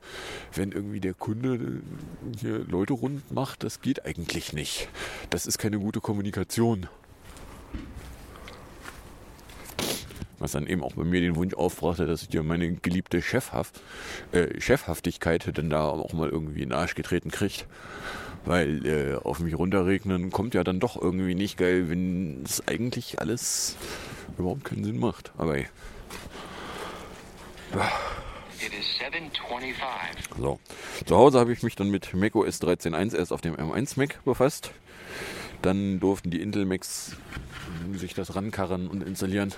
wenn 0.56 0.72
irgendwie 0.72 1.00
der 1.00 1.14
Kunde 1.14 1.54
äh, 1.56 2.38
hier 2.40 2.66
Leute 2.68 2.94
rund 2.94 3.32
macht, 3.32 3.64
das 3.64 3.82
geht 3.82 4.06
eigentlich 4.06 4.54
nicht. 4.54 4.88
Das 5.30 5.46
ist 5.46 5.60
keine 5.60 5.78
gute 5.78 6.02
Kommunikation. 6.02 6.88
Was 10.44 10.52
dann 10.52 10.68
eben 10.68 10.84
auch 10.84 10.96
bei 10.96 11.06
mir 11.06 11.22
den 11.22 11.38
Wunsch 11.38 11.54
aufbrachte, 11.54 12.06
dass 12.06 12.24
ich 12.24 12.28
dir 12.28 12.44
meine 12.44 12.74
geliebte 12.74 13.22
Chefhaft, 13.22 13.80
äh, 14.34 14.60
Chefhaftigkeit 14.60 15.50
dann 15.58 15.70
da 15.70 15.88
auch 15.88 16.12
mal 16.12 16.28
irgendwie 16.28 16.62
in 16.62 16.70
den 16.70 16.78
Arsch 16.78 16.96
getreten 16.96 17.32
kriegt. 17.32 17.66
Weil 18.44 18.86
äh, 18.86 19.16
auf 19.16 19.40
mich 19.40 19.58
runterregnen 19.58 20.32
kommt 20.32 20.54
ja 20.54 20.66
dann 20.66 20.82
doch 20.82 21.02
irgendwie 21.02 21.34
nicht 21.34 21.56
geil, 21.56 21.90
wenn 21.90 22.44
es 22.44 22.68
eigentlich 22.68 23.22
alles 23.22 23.78
überhaupt 24.38 24.66
keinen 24.66 24.84
Sinn 24.84 25.00
macht. 25.00 25.32
Aber 25.38 25.56
ey. 25.56 25.68
It 28.60 28.74
is 28.78 28.98
725. 29.00 30.26
So. 30.38 30.60
Zu 31.06 31.16
Hause 31.16 31.40
habe 31.40 31.54
ich 31.54 31.64
mich 31.64 31.78
dann 31.78 31.90
mit 31.90 32.14
macOS 32.14 32.62
13.1 32.62 33.16
erst 33.16 33.32
auf 33.32 33.40
dem 33.40 33.56
M1 33.56 33.98
Mac 33.98 34.20
befasst. 34.26 34.72
Dann 35.62 36.02
durften 36.02 36.32
die 36.32 36.42
Intel 36.42 36.66
Macs 36.66 37.16
sich 37.94 38.14
das 38.14 38.36
rankarren 38.36 38.90
und 38.90 39.04
installieren. 39.04 39.54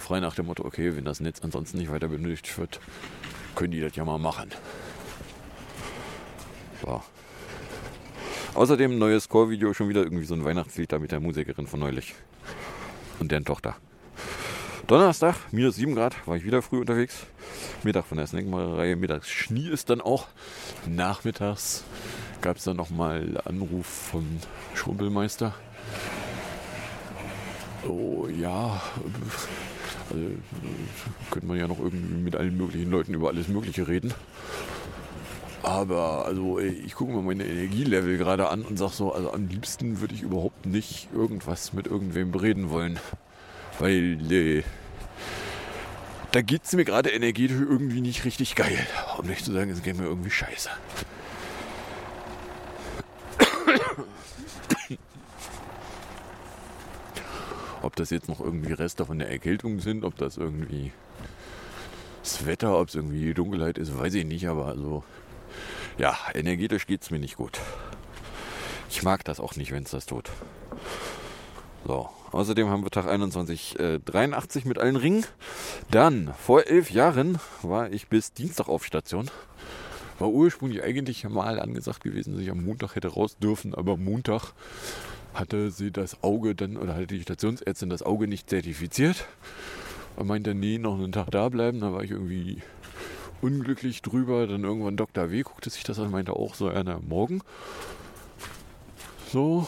Frei 0.00 0.20
nach 0.20 0.34
dem 0.34 0.46
Motto, 0.46 0.64
okay, 0.64 0.96
wenn 0.96 1.04
das 1.04 1.20
Netz 1.20 1.40
ansonsten 1.42 1.78
nicht 1.78 1.90
weiter 1.90 2.08
benötigt 2.08 2.58
wird, 2.58 2.80
können 3.54 3.72
die 3.72 3.80
das 3.80 3.96
ja 3.96 4.04
mal 4.04 4.18
machen. 4.18 4.50
So. 6.82 7.02
Außerdem 8.54 8.98
neues 8.98 9.28
Core-Video, 9.28 9.72
schon 9.72 9.88
wieder 9.88 10.02
irgendwie 10.02 10.24
so 10.24 10.34
ein 10.34 10.44
Weihnachtslied 10.44 10.92
da 10.92 10.98
mit 10.98 11.12
der 11.12 11.20
Musikerin 11.20 11.66
von 11.66 11.80
neulich. 11.80 12.14
Und 13.18 13.32
deren 13.32 13.44
Tochter. 13.44 13.76
Donnerstag, 14.86 15.36
minus 15.52 15.76
7 15.76 15.94
Grad, 15.94 16.26
war 16.26 16.36
ich 16.36 16.44
wieder 16.44 16.60
früh 16.60 16.78
unterwegs. 16.80 17.26
Mittag 17.82 18.04
von 18.04 18.18
der 18.18 18.26
Snackmacherei, 18.26 18.96
mittags 18.96 19.30
Schnee 19.30 19.68
ist 19.68 19.90
dann 19.90 20.00
auch. 20.00 20.26
Nachmittags 20.86 21.84
gab 22.40 22.56
es 22.56 22.64
dann 22.64 22.76
nochmal 22.76 23.40
Anruf 23.44 23.86
vom 23.86 24.26
Schrumpelmeister. 24.74 25.54
Oh 27.88 28.26
ja, 28.28 28.82
also, 30.10 30.24
könnte 31.30 31.46
man 31.46 31.58
ja 31.58 31.68
noch 31.68 31.78
irgendwie 31.78 32.22
mit 32.22 32.36
allen 32.36 32.56
möglichen 32.56 32.90
Leuten 32.90 33.14
über 33.14 33.28
alles 33.28 33.48
Mögliche 33.48 33.88
reden. 33.88 34.12
Aber 35.62 36.26
also 36.26 36.58
ich 36.58 36.94
gucke 36.94 37.12
mir 37.12 37.22
meine 37.22 37.46
Energielevel 37.46 38.18
gerade 38.18 38.48
an 38.48 38.62
und 38.62 38.78
sage 38.78 38.92
so, 38.92 39.12
also 39.12 39.32
am 39.32 39.46
liebsten 39.46 40.00
würde 40.00 40.14
ich 40.14 40.22
überhaupt 40.22 40.66
nicht 40.66 41.08
irgendwas 41.14 41.72
mit 41.72 41.86
irgendwem 41.86 42.32
bereden 42.32 42.70
wollen. 42.70 42.98
Weil 43.78 44.32
äh, 44.32 44.62
da 46.32 46.42
geht 46.42 46.64
es 46.64 46.72
mir 46.72 46.84
gerade 46.84 47.10
energetisch 47.10 47.60
irgendwie 47.60 48.00
nicht 48.00 48.24
richtig 48.24 48.56
geil. 48.56 48.86
Um 49.18 49.26
nicht 49.26 49.44
zu 49.44 49.52
sagen, 49.52 49.70
es 49.70 49.82
geht 49.82 49.98
mir 49.98 50.06
irgendwie 50.06 50.30
scheiße. 50.30 50.70
Ob 57.82 57.96
das 57.96 58.10
jetzt 58.10 58.28
noch 58.28 58.40
irgendwie 58.40 58.72
Reste 58.72 59.04
von 59.04 59.18
der 59.18 59.30
Erkältung 59.30 59.80
sind, 59.80 60.04
ob 60.04 60.16
das 60.16 60.36
irgendwie 60.36 60.92
das 62.22 62.46
Wetter, 62.46 62.78
ob 62.78 62.88
es 62.88 62.94
irgendwie 62.94 63.34
Dunkelheit 63.34 63.78
ist, 63.78 63.98
weiß 63.98 64.14
ich 64.14 64.24
nicht, 64.24 64.46
aber 64.46 64.66
also 64.66 65.02
ja, 65.98 66.16
energetisch 66.34 66.86
geht 66.86 67.02
es 67.02 67.10
mir 67.10 67.18
nicht 67.18 67.36
gut. 67.36 67.60
Ich 68.88 69.02
mag 69.02 69.24
das 69.24 69.40
auch 69.40 69.56
nicht, 69.56 69.72
wenn 69.72 69.82
es 69.82 69.90
das 69.90 70.06
tut. 70.06 70.30
So, 71.84 72.08
außerdem 72.30 72.68
haben 72.68 72.84
wir 72.84 72.90
Tag 72.90 73.06
21, 73.06 73.78
äh, 73.80 73.98
83 73.98 74.64
mit 74.64 74.78
allen 74.78 74.96
Ringen. 74.96 75.26
Dann, 75.90 76.32
vor 76.38 76.66
elf 76.66 76.90
Jahren 76.90 77.38
war 77.62 77.90
ich 77.90 78.08
bis 78.08 78.32
Dienstag 78.32 78.68
auf 78.68 78.84
Station. 78.84 79.30
War 80.18 80.28
ursprünglich 80.28 80.84
eigentlich 80.84 81.28
mal 81.28 81.58
angesagt 81.58 82.04
gewesen, 82.04 82.34
dass 82.34 82.42
ich 82.42 82.50
am 82.50 82.64
Montag 82.64 82.94
hätte 82.94 83.08
raus 83.08 83.36
dürfen, 83.38 83.74
aber 83.74 83.96
Montag 83.96 84.52
hatte 85.34 85.70
sie 85.70 85.90
das 85.90 86.22
Auge 86.22 86.54
dann, 86.54 86.76
oder 86.76 86.94
hatte 86.94 87.06
die 87.06 87.22
Stationsärztin 87.22 87.90
das 87.90 88.02
Auge 88.02 88.28
nicht 88.28 88.50
zertifiziert. 88.50 89.26
Und 90.16 90.26
meinte, 90.26 90.54
nee, 90.54 90.78
noch 90.78 90.94
einen 90.94 91.12
Tag 91.12 91.30
da 91.30 91.48
bleiben. 91.48 91.80
Da 91.80 91.92
war 91.92 92.02
ich 92.02 92.10
irgendwie 92.10 92.62
unglücklich 93.40 94.02
drüber. 94.02 94.46
Dann 94.46 94.64
irgendwann 94.64 94.96
Dr. 94.96 95.30
W. 95.30 95.42
guckte 95.42 95.70
sich 95.70 95.84
das 95.84 95.98
an, 95.98 96.10
meinte 96.10 96.34
auch 96.34 96.54
so, 96.54 96.70
ja, 96.70 96.82
na, 96.84 97.00
morgen. 97.00 97.40
So. 99.30 99.66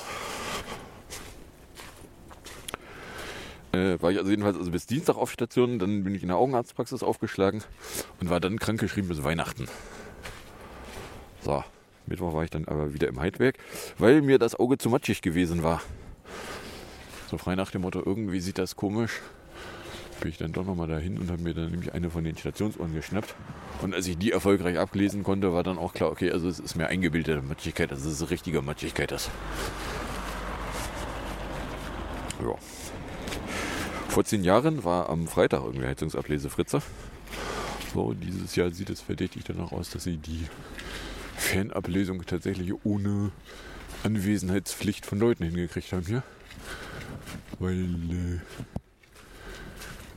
Äh, 3.73 4.01
war 4.01 4.13
ich 4.13 4.19
also 4.19 4.31
jedenfalls 4.31 4.57
also 4.57 4.71
bis 4.71 4.87
Dienstag 4.87 5.17
auf 5.17 5.33
Station, 5.33 5.81
dann 5.81 6.05
bin 6.05 6.15
ich 6.15 6.23
in 6.23 6.29
der 6.29 6.37
Augenarztpraxis 6.37 7.03
aufgeschlagen 7.03 7.65
und 8.21 8.31
war 8.31 8.39
dann 8.39 8.61
krankgeschrieben 8.61 9.09
bis 9.09 9.25
Weihnachten. 9.25 9.67
So, 11.41 11.65
Mittwoch 12.07 12.35
war 12.35 12.45
ich 12.45 12.51
dann 12.51 12.67
aber 12.67 12.93
wieder 12.95 13.09
im 13.09 13.21
Heidwerk, 13.21 13.57
weil 13.99 14.23
mir 14.23 14.39
das 14.39 14.55
Auge 14.59 14.79
zu 14.79 14.91
matschig 14.91 15.23
gewesen 15.23 15.63
war. 15.63 15.83
So 17.31 17.39
frei 17.39 17.55
nach 17.55 17.71
dem 17.71 17.83
Motto, 17.83 18.03
irgendwie 18.05 18.41
sieht 18.41 18.59
das 18.59 18.77
komisch. 18.77 19.21
Bin 20.21 20.31
ich 20.31 20.39
dann 20.39 20.53
doch 20.53 20.65
nochmal 20.65 20.87
dahin 20.87 21.19
und 21.19 21.31
habe 21.31 21.43
mir 21.43 21.55
dann 21.55 21.71
nämlich 21.71 21.93
eine 21.93 22.09
von 22.11 22.25
den 22.25 22.37
Stationsuhren 22.37 22.95
geschnappt. 22.95 23.35
Und 23.83 23.95
als 23.95 24.07
ich 24.07 24.17
die 24.17 24.31
erfolgreich 24.31 24.79
ablesen 24.79 25.25
konnte, 25.25 25.53
war 25.53 25.63
dann 25.63 25.79
auch 25.79 25.93
klar, 25.93 26.11
okay, 26.11 26.31
also 26.31 26.49
es 26.49 26.61
ist 26.61 26.77
mir 26.77 26.87
eingebildete 26.87 27.43
Matschigkeit, 27.43 27.91
also 27.91 28.09
es 28.09 28.21
ist 28.21 28.31
richtige 28.31 28.63
Matschigkeit 28.63 29.11
das. 29.11 29.31
Ja. 32.41 32.55
Vor 34.09 34.25
zehn 34.25 34.45
Jahren 34.45 34.85
war 34.85 35.09
am 35.09 35.27
Freitag 35.27 35.65
irgendwie 35.65 35.87
Heizungsablese 35.87 36.49
Fritze. 36.49 36.81
So, 37.93 38.13
dieses 38.13 38.55
Jahr 38.55 38.71
sieht 38.71 38.91
es 38.91 39.01
verdächtig 39.01 39.45
danach 39.45 39.73
aus, 39.73 39.91
dass 39.91 40.05
sie 40.05 40.17
die 40.17 40.47
Fernablesung 41.37 42.25
tatsächlich 42.27 42.73
ohne 42.85 43.33
Anwesenheitspflicht 44.03 45.07
von 45.07 45.19
Leuten 45.19 45.45
hingekriegt 45.45 45.93
haben 45.93 46.07
hier. 46.07 46.23
Weil 47.59 47.85
äh, 47.85 48.41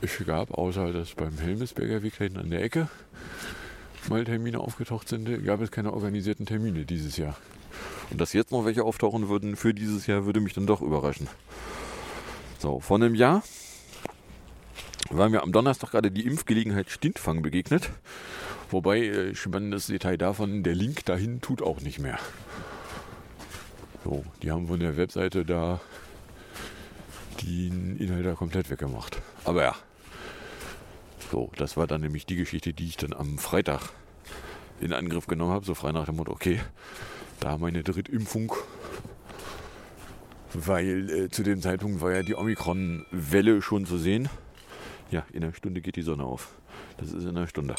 es 0.00 0.24
gab, 0.26 0.52
außer 0.52 0.92
das 0.92 1.14
beim 1.14 1.38
Helmesberger 1.38 2.02
Weg 2.02 2.16
hinten 2.16 2.38
an 2.38 2.50
der 2.50 2.62
Ecke, 2.62 2.88
mal 4.08 4.24
Termine 4.24 4.60
aufgetaucht 4.60 5.08
sind, 5.08 5.44
gab 5.44 5.60
es 5.60 5.70
keine 5.70 5.92
organisierten 5.92 6.46
Termine 6.46 6.84
dieses 6.84 7.16
Jahr. 7.16 7.36
Und 8.10 8.20
dass 8.20 8.32
jetzt 8.32 8.52
noch 8.52 8.64
welche 8.64 8.84
auftauchen 8.84 9.28
würden 9.28 9.56
für 9.56 9.74
dieses 9.74 10.06
Jahr, 10.06 10.24
würde 10.24 10.40
mich 10.40 10.54
dann 10.54 10.66
doch 10.66 10.80
überraschen. 10.80 11.28
So, 12.58 12.80
vor 12.80 12.96
einem 12.96 13.14
Jahr 13.14 13.42
war 15.10 15.28
mir 15.28 15.42
am 15.42 15.52
Donnerstag 15.52 15.92
gerade 15.92 16.10
die 16.10 16.26
Impfgelegenheit 16.26 16.90
Stintfang 16.90 17.42
begegnet. 17.42 17.90
Wobei, 18.70 19.00
äh, 19.00 19.34
spannendes 19.34 19.86
Detail 19.86 20.18
davon, 20.18 20.62
der 20.62 20.74
Link 20.74 21.04
dahin 21.06 21.40
tut 21.40 21.62
auch 21.62 21.80
nicht 21.80 21.98
mehr. 21.98 22.18
So, 24.04 24.24
die 24.42 24.50
haben 24.50 24.68
von 24.68 24.80
der 24.80 24.96
Webseite 24.96 25.44
da 25.44 25.80
den 27.42 27.96
Inhalt 27.98 28.26
da 28.26 28.34
komplett 28.34 28.70
weggemacht. 28.70 29.20
Aber 29.44 29.62
ja. 29.62 29.74
So, 31.30 31.50
das 31.56 31.76
war 31.76 31.86
dann 31.86 32.00
nämlich 32.00 32.26
die 32.26 32.36
Geschichte, 32.36 32.72
die 32.72 32.86
ich 32.86 32.96
dann 32.96 33.12
am 33.12 33.38
Freitag 33.38 33.90
in 34.80 34.92
Angriff 34.92 35.26
genommen 35.26 35.52
habe. 35.52 35.64
So 35.64 35.74
frei 35.74 35.92
nach 35.92 36.06
dem 36.06 36.16
Motto, 36.16 36.32
okay, 36.32 36.60
da 37.40 37.58
meine 37.58 37.82
Drittimpfung. 37.82 38.52
Weil 40.54 41.10
äh, 41.10 41.28
zu 41.28 41.42
dem 41.42 41.60
Zeitpunkt 41.60 42.00
war 42.00 42.12
ja 42.12 42.22
die 42.22 42.34
Omikron-Welle 42.34 43.60
schon 43.60 43.84
zu 43.84 43.98
sehen. 43.98 44.28
Ja, 45.10 45.24
in 45.32 45.42
einer 45.42 45.52
Stunde 45.52 45.80
geht 45.80 45.96
die 45.96 46.02
Sonne 46.02 46.24
auf. 46.24 46.54
Das 46.96 47.12
ist 47.12 47.24
in 47.24 47.30
einer 47.30 47.46
Stunde. 47.46 47.74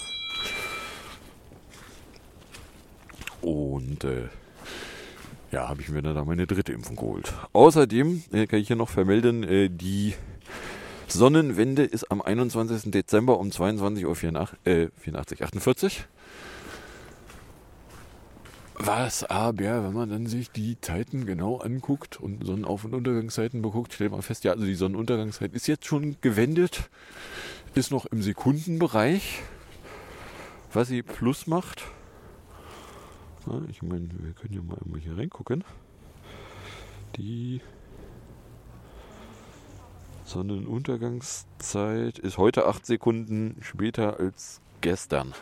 Und 3.41 4.03
äh, 4.03 4.29
ja, 5.51 5.67
habe 5.67 5.81
ich 5.81 5.89
mir 5.89 6.01
dann 6.01 6.15
da 6.15 6.23
meine 6.25 6.47
dritte 6.47 6.73
Impfung 6.73 6.95
geholt. 6.95 7.33
Außerdem 7.53 8.23
äh, 8.31 8.47
kann 8.47 8.59
ich 8.59 8.67
hier 8.67 8.75
noch 8.75 8.89
vermelden, 8.89 9.43
äh, 9.43 9.69
die 9.69 10.13
Sonnenwende 11.07 11.83
ist 11.83 12.11
am 12.11 12.21
21. 12.21 12.91
Dezember 12.91 13.39
um 13.39 13.49
22.84 13.49 14.05
Uhr 14.05 14.15
84, 14.15 14.59
äh, 14.65 14.87
84, 14.99 15.43
48. 15.43 16.07
Was 18.81 19.25
aber, 19.25 19.83
wenn 19.83 19.93
man 19.93 20.09
dann 20.09 20.27
sich 20.27 20.51
die 20.51 20.79
Zeiten 20.79 21.25
genau 21.25 21.57
anguckt 21.57 22.17
und 22.17 22.45
Sonnenauf- 22.45 22.85
und 22.85 22.93
Untergangszeiten 22.93 23.61
beguckt, 23.61 23.91
stellt 23.91 24.11
man 24.11 24.21
fest, 24.21 24.45
ja, 24.45 24.53
also 24.53 24.63
die 24.63 24.75
Sonnenuntergangszeit 24.75 25.53
ist 25.53 25.67
jetzt 25.67 25.85
schon 25.85 26.15
gewendet, 26.21 26.89
ist 27.75 27.91
noch 27.91 28.05
im 28.05 28.21
Sekundenbereich, 28.21 29.41
was 30.71 30.87
sie 30.87 31.01
plus 31.01 31.45
macht. 31.45 31.83
Ja, 33.49 33.61
ich 33.69 33.81
meine, 33.81 34.07
wir 34.19 34.33
können 34.33 34.53
ja 34.53 34.61
mal 34.61 34.77
hier 34.99 35.17
reingucken. 35.17 35.63
Die 37.15 37.61
Sonnenuntergangszeit 40.23 42.19
ist 42.19 42.37
heute 42.37 42.67
acht 42.67 42.85
Sekunden 42.85 43.55
später 43.61 44.19
als 44.19 44.61
gestern. 44.81 45.33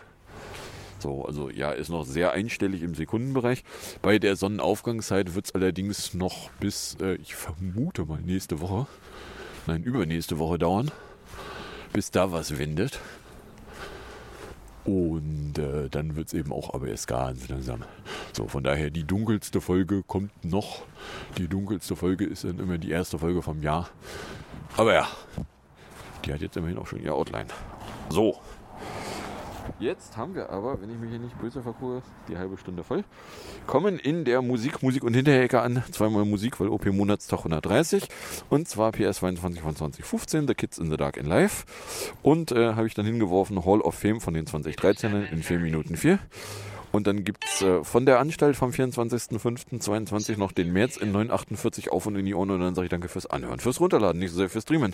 So, 1.00 1.26
also 1.26 1.50
ja, 1.50 1.72
ist 1.72 1.90
noch 1.90 2.06
sehr 2.06 2.32
einstellig 2.32 2.82
im 2.82 2.96
Sekundenbereich. 2.96 3.66
Bei 4.02 4.20
der 4.20 4.38
Sonnenaufgangszeit 4.38 5.36
wird 5.36 5.48
es 5.48 5.56
allerdings 5.56 6.14
noch 6.14 6.50
bis, 6.62 6.96
äh, 7.02 7.16
ich 7.16 7.36
vermute 7.36 8.06
mal, 8.06 8.22
nächste 8.22 8.62
Woche, 8.62 8.88
nein, 9.68 9.84
übernächste 9.84 10.40
Woche 10.40 10.58
dauern, 10.58 10.92
bis 11.92 12.10
da 12.10 12.32
was 12.32 12.58
wendet. 12.58 13.02
Und 14.88 15.60
äh, 15.60 15.90
dann 15.90 16.16
wird 16.16 16.28
es 16.28 16.34
eben 16.34 16.54
auch 16.54 16.74
aber 16.74 16.88
erst 16.88 17.08
ganz 17.08 17.50
langsam. 17.50 17.84
So, 18.32 18.48
von 18.48 18.64
daher 18.64 18.90
die 18.90 19.04
dunkelste 19.04 19.60
Folge 19.60 20.02
kommt 20.02 20.46
noch. 20.46 20.84
Die 21.38 21.50
dunkelste 21.50 21.98
Folge 21.98 22.24
ist 22.24 22.46
dann 22.46 22.58
immer 22.58 22.78
die 22.78 22.92
erste 22.92 23.20
Folge 23.20 23.42
vom 23.42 23.62
Jahr. 23.62 23.90
Aber 24.78 24.94
ja, 24.94 25.06
die 26.24 26.34
hat 26.34 26.40
jetzt 26.40 26.56
immerhin 26.56 26.78
auch 26.78 26.88
schon 26.88 27.04
ihr 27.04 27.14
Outline. 27.14 27.48
So, 28.10 28.40
Jetzt 29.80 30.18
haben 30.18 30.34
wir 30.34 30.50
aber, 30.50 30.82
wenn 30.82 30.90
ich 30.90 30.98
mich 30.98 31.12
hier 31.12 31.20
nicht 31.20 31.40
böse 31.40 31.62
vergucke, 31.62 32.02
die 32.28 32.36
halbe 32.36 32.58
Stunde 32.58 32.84
voll. 32.84 33.04
Kommen 33.68 34.00
in 34.00 34.26
der 34.26 34.42
Musik, 34.42 34.82
Musik 34.82 35.04
und 35.04 35.14
Hinterecke 35.14 35.62
an. 35.62 35.84
Zweimal 35.92 36.26
Musik, 36.26 36.60
weil 36.60 36.70
OP 36.70 36.88
Monatstag 36.88 37.40
130. 37.40 38.08
Und 38.50 38.68
zwar 38.68 38.92
PS 38.92 39.18
22 39.18 39.62
von 39.62 39.76
2015, 39.76 40.48
The 40.48 40.56
Kids 40.56 40.80
in 40.80 40.90
the 40.90 40.98
Dark 40.98 41.16
in 41.18 41.28
Life. 41.28 41.66
Und 42.24 42.52
äh, 42.52 42.74
habe 42.74 42.88
ich 42.88 42.96
dann 42.96 43.06
hingeworfen 43.06 43.64
Hall 43.66 43.82
of 43.82 43.94
Fame 43.94 44.20
von 44.20 44.34
den 44.34 44.46
2013ern 44.46 45.30
in 45.32 45.44
4 45.44 45.60
Minuten 45.60 45.96
4. 45.96 46.18
Und 46.92 47.08
dann 47.08 47.24
gibt 47.24 47.46
es 47.46 47.62
äh, 47.62 47.84
von 47.84 48.06
der 48.06 48.20
Anstalt 48.20 48.56
vom 48.56 48.72
24.05.22 48.72 50.38
noch 50.38 50.52
den 50.52 50.72
März 50.72 50.98
in 50.98 51.12
948 51.12 51.92
auf 51.92 52.06
und 52.06 52.16
in 52.16 52.26
die 52.26 52.34
Ohren. 52.34 52.52
Und 52.52 52.62
dann 52.62 52.76
sage 52.76 52.86
ich 52.86 52.90
danke 52.90 53.10
fürs 53.10 53.26
Anhören, 53.26 53.60
fürs 53.60 53.80
Runterladen, 53.80 54.20
nicht 54.20 54.32
so 54.32 54.38
sehr 54.38 54.50
fürs 54.50 54.64
Streamen. 54.64 54.94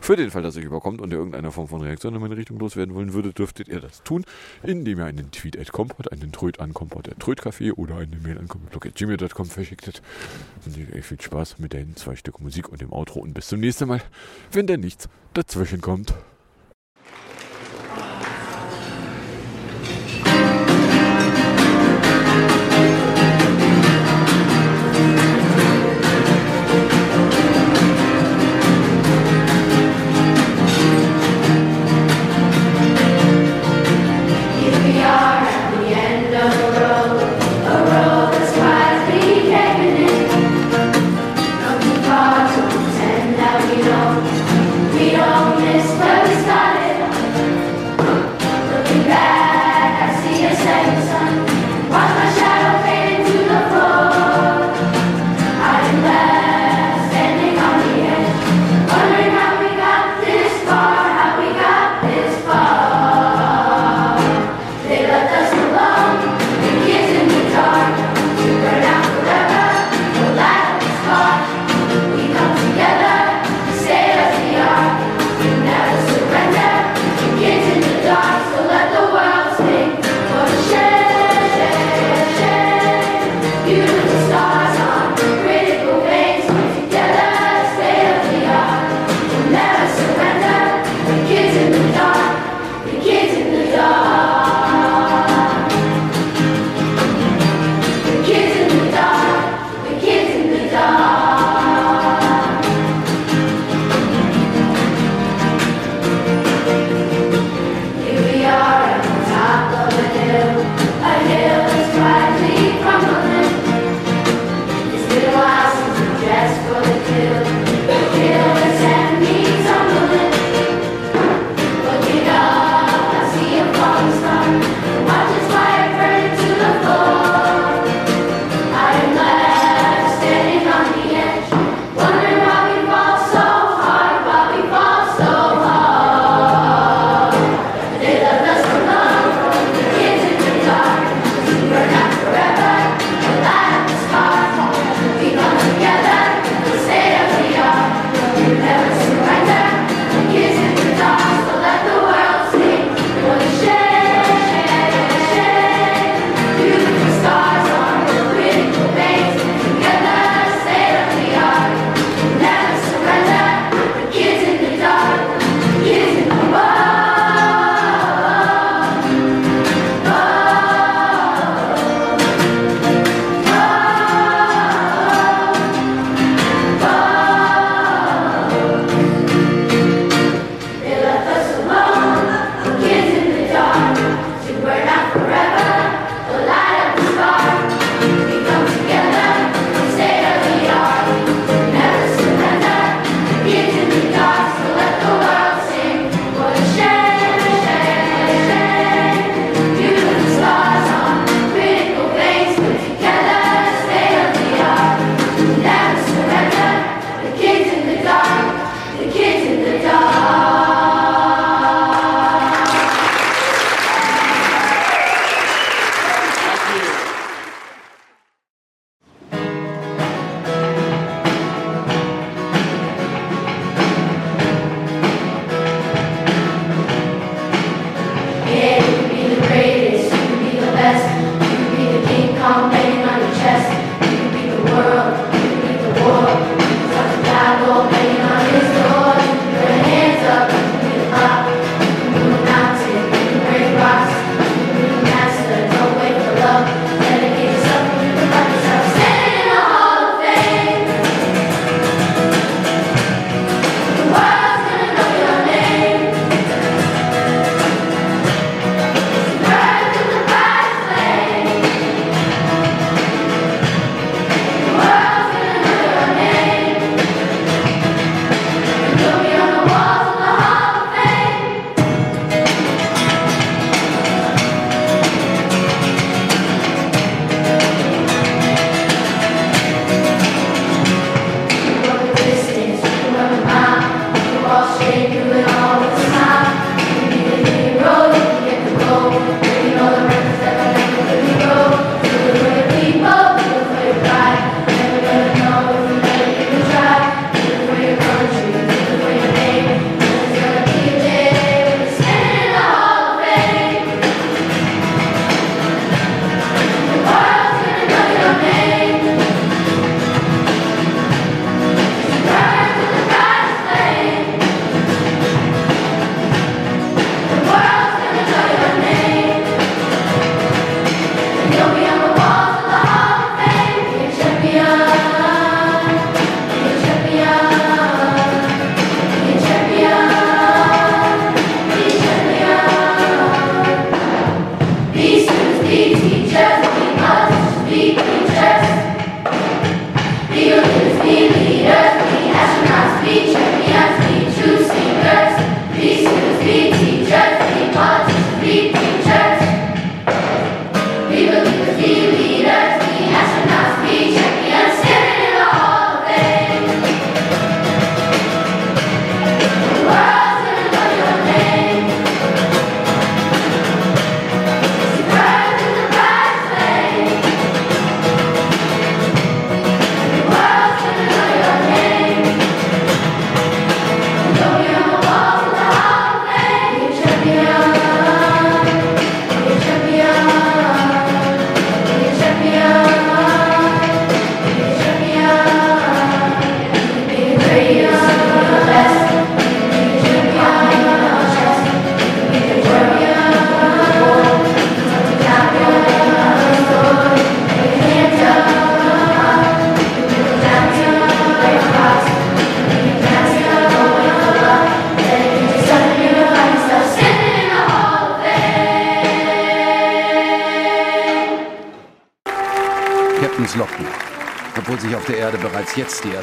Für 0.00 0.16
den 0.16 0.30
Fall, 0.30 0.42
dass 0.42 0.56
ihr 0.56 0.64
überkommt 0.64 1.00
und 1.00 1.10
ihr 1.10 1.18
irgendeine 1.18 1.50
Form 1.50 1.68
von 1.68 1.82
Reaktion 1.82 2.14
in 2.14 2.20
meine 2.20 2.36
Richtung 2.36 2.58
loswerden 2.58 2.94
wollen 2.94 3.12
würdet, 3.12 3.38
dürftet 3.38 3.68
ihr 3.68 3.80
das 3.80 4.02
tun, 4.02 4.24
indem 4.62 4.98
ihr 4.98 5.04
einen 5.04 5.30
Tweet 5.30 5.58
at 5.58 5.72
Kompot, 5.72 6.10
einen 6.12 6.32
Tröd 6.32 6.60
an 6.60 6.74
Kompot 6.74 7.08
at 7.08 7.18
Trödcafé 7.18 7.72
oder 7.72 7.96
eine 7.96 8.16
Mail 8.16 8.38
an 8.38 8.48
kompot.gmail.com 8.48 9.46
verschicktet. 9.46 10.02
Und 10.64 10.76
ihr 10.76 11.02
viel 11.02 11.20
Spaß 11.20 11.58
mit 11.58 11.72
den 11.72 11.96
zwei 11.96 12.16
Stück 12.16 12.40
Musik 12.40 12.68
und 12.68 12.80
dem 12.80 12.92
Outro 12.92 13.20
und 13.20 13.34
bis 13.34 13.48
zum 13.48 13.60
nächsten 13.60 13.88
Mal, 13.88 14.02
wenn 14.52 14.66
da 14.66 14.76
nichts 14.76 15.08
dazwischen 15.34 15.80
kommt. 15.80 16.14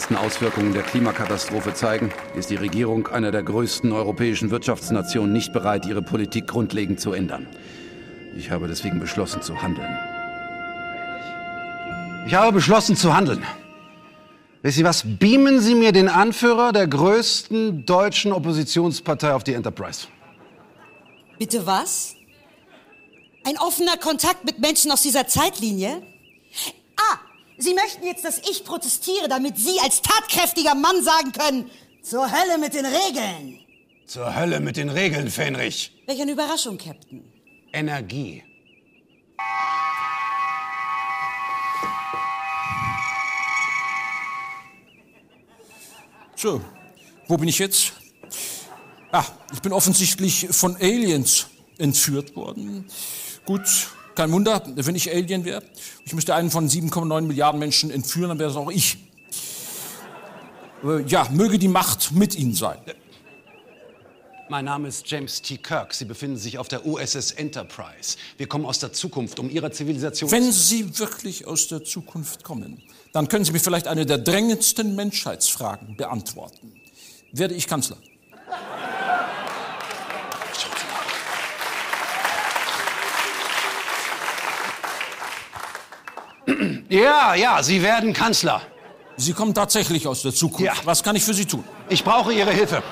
Ersten 0.04 0.18
Auswirkungen 0.18 0.74
der 0.74 0.84
Klimakatastrophe 0.84 1.74
zeigen, 1.74 2.12
ist 2.36 2.50
die 2.50 2.58
Regierung 2.58 3.08
einer 3.08 3.32
der 3.32 3.42
größten 3.42 3.94
europäischen 3.94 4.52
Wirtschaftsnationen 4.52 5.32
nicht 5.32 5.54
bereit, 5.54 5.86
ihre 5.86 6.02
Politik 6.02 6.46
grundlegend 6.46 7.00
zu 7.00 7.14
ändern. 7.14 7.48
Ich 8.36 8.52
habe 8.52 8.68
deswegen 8.68 9.00
beschlossen 9.00 9.42
zu 9.42 9.62
handeln. 9.62 9.98
Ich 12.28 12.34
habe 12.34 12.52
beschlossen 12.52 12.98
zu 12.98 13.16
handeln. 13.16 13.46
Wissen 14.62 14.80
Sie 14.80 14.84
was? 14.84 15.04
Beamen 15.06 15.62
Sie 15.62 15.74
mir 15.74 15.94
den 15.94 16.10
Anführer 16.10 16.74
der 16.74 16.88
größten 16.88 17.86
deutschen 17.86 18.34
Oppositionspartei 18.34 19.34
auf 19.34 19.46
die 19.46 19.54
Enterprise. 19.54 20.08
Bitte 21.40 21.66
was? 21.66 22.16
Ein 23.46 23.58
offener 23.58 23.96
Kontakt 23.96 24.44
mit 24.44 24.60
Menschen 24.60 24.92
aus 24.92 25.02
dieser 25.02 25.28
Zeitlinie? 25.28 26.02
Sie 27.74 27.80
möchten 27.82 28.06
jetzt, 28.06 28.24
dass 28.24 28.38
ich 28.38 28.64
protestiere, 28.64 29.28
damit 29.28 29.58
Sie 29.58 29.80
als 29.80 30.04
tatkräftiger 30.04 30.76
Mann 30.76 31.04
sagen 31.04 31.32
können, 31.32 31.72
zur 32.04 32.32
Hölle 32.32 32.60
mit 32.60 32.76
den 32.76 32.86
Regeln. 32.86 33.60
Zur 34.06 34.36
Hölle 34.36 34.60
mit 34.60 34.78
den 34.78 34.90
Regeln, 34.90 35.32
Fenrich. 35.32 35.92
Welch 36.06 36.22
eine 36.22 36.34
Überraschung, 36.34 36.78
Captain. 36.78 37.24
Energie. 37.72 38.44
So, 46.36 46.62
wo 47.28 47.38
bin 47.38 47.48
ich 47.48 47.58
jetzt? 47.58 47.94
Ah, 49.12 49.26
ich 49.52 49.62
bin 49.62 49.74
offensichtlich 49.74 50.48
von 50.52 50.76
Aliens 50.76 51.48
entführt 51.80 52.36
worden. 52.36 52.86
Gut, 53.46 53.88
kein 54.16 54.32
Wunder, 54.32 54.64
wenn 54.76 54.96
ich 54.96 55.12
Alien 55.12 55.46
wäre. 55.46 55.64
Ich 56.06 56.14
müsste 56.14 56.36
einen 56.36 56.52
von 56.52 56.70
7,9 56.70 57.22
Milliarden 57.22 57.60
Menschen 57.60 57.92
entführen, 57.92 58.30
dann 58.30 58.40
wäre 58.40 58.50
es 58.50 58.56
auch 58.56 58.72
ich. 58.72 58.98
Ja, 61.08 61.28
möge 61.32 61.58
die 61.58 61.68
Macht 61.68 62.12
mit 62.12 62.36
Ihnen 62.36 62.54
sein. 62.54 62.78
Mein 64.50 64.66
Name 64.66 64.90
ist 64.90 65.10
James 65.10 65.42
T. 65.42 65.58
Kirk. 65.58 65.94
Sie 65.94 66.06
befinden 66.06 66.38
sich 66.38 66.58
auf 66.58 66.68
der 66.68 66.86
USS 66.86 67.32
Enterprise. 67.32 68.18
Wir 68.38 68.48
kommen 68.48 68.66
aus 68.66 68.80
der 68.80 68.92
Zukunft, 68.92 69.40
um 69.40 69.50
Ihrer 69.50 69.72
Zivilisation... 69.72 70.30
Wenn 70.30 70.52
Sie 70.52 71.00
wirklich 71.00 71.48
aus 71.48 71.70
der 71.70 71.84
Zukunft 71.84 72.44
kommen, 72.44 72.84
dann 73.14 73.30
können 73.30 73.46
Sie 73.46 73.54
mir 73.54 73.60
vielleicht 73.60 73.88
eine 73.88 74.06
der 74.06 74.18
drängendsten 74.18 74.96
Menschheitsfragen 74.96 75.96
beantworten. 75.96 76.74
Werde 77.32 77.56
ich 77.56 77.68
Kanzler? 77.68 77.98
Ja, 86.90 87.36
ja, 87.36 87.64
Sie 87.64 87.82
werden 87.82 88.14
Kanzler. 88.14 88.62
Sie 89.18 89.34
kommen 89.34 89.54
tatsächlich 89.54 90.08
aus 90.08 90.22
der 90.22 90.34
Zukunft. 90.34 90.66
Ja. 90.66 90.74
Was 90.86 91.04
kann 91.04 91.16
ich 91.16 91.24
für 91.24 91.34
Sie 91.34 91.46
tun? 91.46 91.64
Ich 91.90 92.04
brauche 92.04 92.34
Ihre 92.34 92.52
Hilfe. 92.52 92.84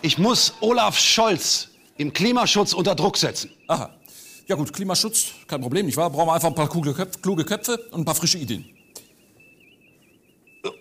Ich 0.00 0.18
muss 0.18 0.54
Olaf 0.60 0.98
Scholz 0.98 1.68
im 1.96 2.12
Klimaschutz 2.12 2.72
unter 2.72 2.94
Druck 2.94 3.16
setzen. 3.16 3.50
Aha. 3.68 3.90
Ja 4.48 4.56
gut, 4.56 4.72
Klimaschutz, 4.72 5.32
kein 5.46 5.60
Problem, 5.60 5.86
nicht 5.86 5.96
wahr? 5.96 6.10
Brauchen 6.10 6.26
wir 6.28 6.34
einfach 6.34 6.48
ein 6.48 6.54
paar 6.54 6.68
kluge 6.68 6.92
Köpfe, 6.92 7.20
kluge 7.20 7.44
Köpfe 7.44 7.78
und 7.92 8.00
ein 8.00 8.04
paar 8.04 8.14
frische 8.14 8.38
Ideen. 8.38 8.64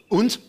Und? 0.09 0.39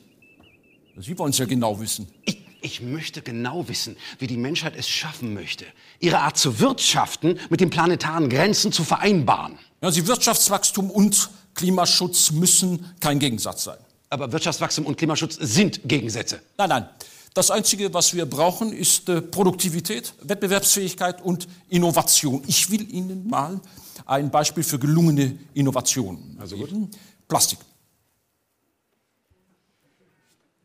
Sie 0.97 1.19
wollen 1.19 1.31
es 1.31 1.39
ja 1.39 1.45
genau 1.45 1.79
wissen. 1.79 2.09
Ich, 2.25 2.43
ich 2.63 2.81
möchte 2.81 3.23
genau 3.23 3.69
wissen, 3.69 3.97
wie 4.19 4.27
die 4.27 4.37
Menschheit 4.37 4.75
es 4.77 4.89
schaffen 4.89 5.35
möchte, 5.35 5.67
ihre 6.01 6.19
Art 6.19 6.39
zu 6.39 6.59
wirtschaften 6.59 7.39
mit 7.51 7.61
den 7.61 7.71
planetaren 7.71 8.29
Grenzen 8.29 8.73
zu 8.73 8.85
vereinbaren. 8.85 9.59
Ja, 9.83 9.91
Sie 9.91 10.07
Wirtschaftswachstum 10.07 10.91
und 10.91 11.29
Klimaschutz 11.55 12.31
müssen 12.31 12.95
kein 13.01 13.19
Gegensatz 13.19 13.65
sein. 13.65 13.79
Aber 14.11 14.31
Wirtschaftswachstum 14.31 14.87
und 14.87 14.97
Klimaschutz 14.97 15.37
sind 15.41 15.81
Gegensätze. 15.85 16.41
Nein, 16.57 16.69
nein. 16.69 16.89
Das 17.35 17.51
Einzige, 17.51 17.93
was 17.93 18.15
wir 18.15 18.27
brauchen, 18.27 18.73
ist 18.73 19.09
äh, 19.09 19.21
Produktivität, 19.21 20.15
Wettbewerbsfähigkeit 20.23 21.23
und 21.23 21.49
Innovation. 21.69 22.43
Ich 22.47 22.71
will 22.71 22.89
Ihnen 22.95 23.27
mal 23.27 23.61
ein 24.07 24.31
Beispiel 24.31 24.63
für 24.63 24.79
gelungene 24.79 25.39
Innovationen 25.55 26.37
also 26.39 26.57
geben. 26.57 26.91
Plastik. 27.27 27.59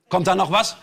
Kommt 0.10 0.28
da 0.28 0.36
noch 0.36 0.52
was? 0.52 0.76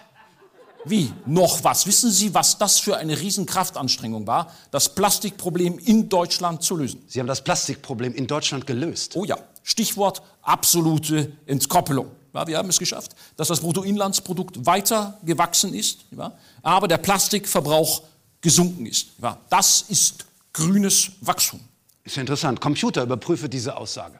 Wie? 0.84 1.12
Noch 1.26 1.64
was? 1.64 1.86
Wissen 1.86 2.10
Sie, 2.10 2.34
was 2.34 2.58
das 2.58 2.78
für 2.78 2.96
eine 2.96 3.18
Riesenkraftanstrengung 3.18 4.26
war, 4.26 4.52
das 4.70 4.94
Plastikproblem 4.94 5.78
in 5.78 6.08
Deutschland 6.08 6.62
zu 6.62 6.76
lösen? 6.76 7.02
Sie 7.08 7.20
haben 7.20 7.26
das 7.26 7.42
Plastikproblem 7.42 8.14
in 8.14 8.26
Deutschland 8.26 8.66
gelöst. 8.66 9.16
Oh 9.16 9.24
ja. 9.24 9.38
Stichwort 9.62 10.20
absolute 10.42 11.32
Entkoppelung. 11.46 12.10
Ja, 12.34 12.46
wir 12.46 12.58
haben 12.58 12.68
es 12.68 12.78
geschafft, 12.78 13.12
dass 13.36 13.48
das 13.48 13.60
Bruttoinlandsprodukt 13.60 14.66
weiter 14.66 15.18
gewachsen 15.24 15.72
ist, 15.72 16.00
ja, 16.10 16.32
aber 16.62 16.88
der 16.88 16.98
Plastikverbrauch 16.98 18.02
gesunken 18.40 18.86
ist. 18.86 19.08
Ja, 19.22 19.38
das 19.48 19.82
ist 19.88 20.26
grünes 20.52 21.12
Wachstum. 21.20 21.60
Ist 22.02 22.16
ja 22.16 22.20
interessant. 22.20 22.60
Computer 22.60 23.04
überprüfe 23.04 23.48
diese 23.48 23.76
Aussage. 23.76 24.18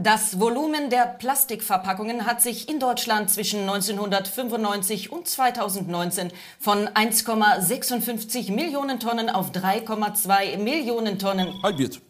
Das 0.00 0.38
Volumen 0.38 0.90
der 0.90 1.06
Plastikverpackungen 1.06 2.24
hat 2.24 2.40
sich 2.40 2.68
in 2.68 2.78
Deutschland 2.78 3.30
zwischen 3.30 3.62
1995 3.62 5.10
und 5.10 5.26
2019 5.26 6.30
von 6.60 6.86
1,56 6.86 8.52
Millionen 8.52 9.00
Tonnen 9.00 9.28
auf 9.28 9.50
3,2 9.50 10.56
Millionen 10.58 11.18
Tonnen 11.18 11.52
halbiert. 11.64 12.00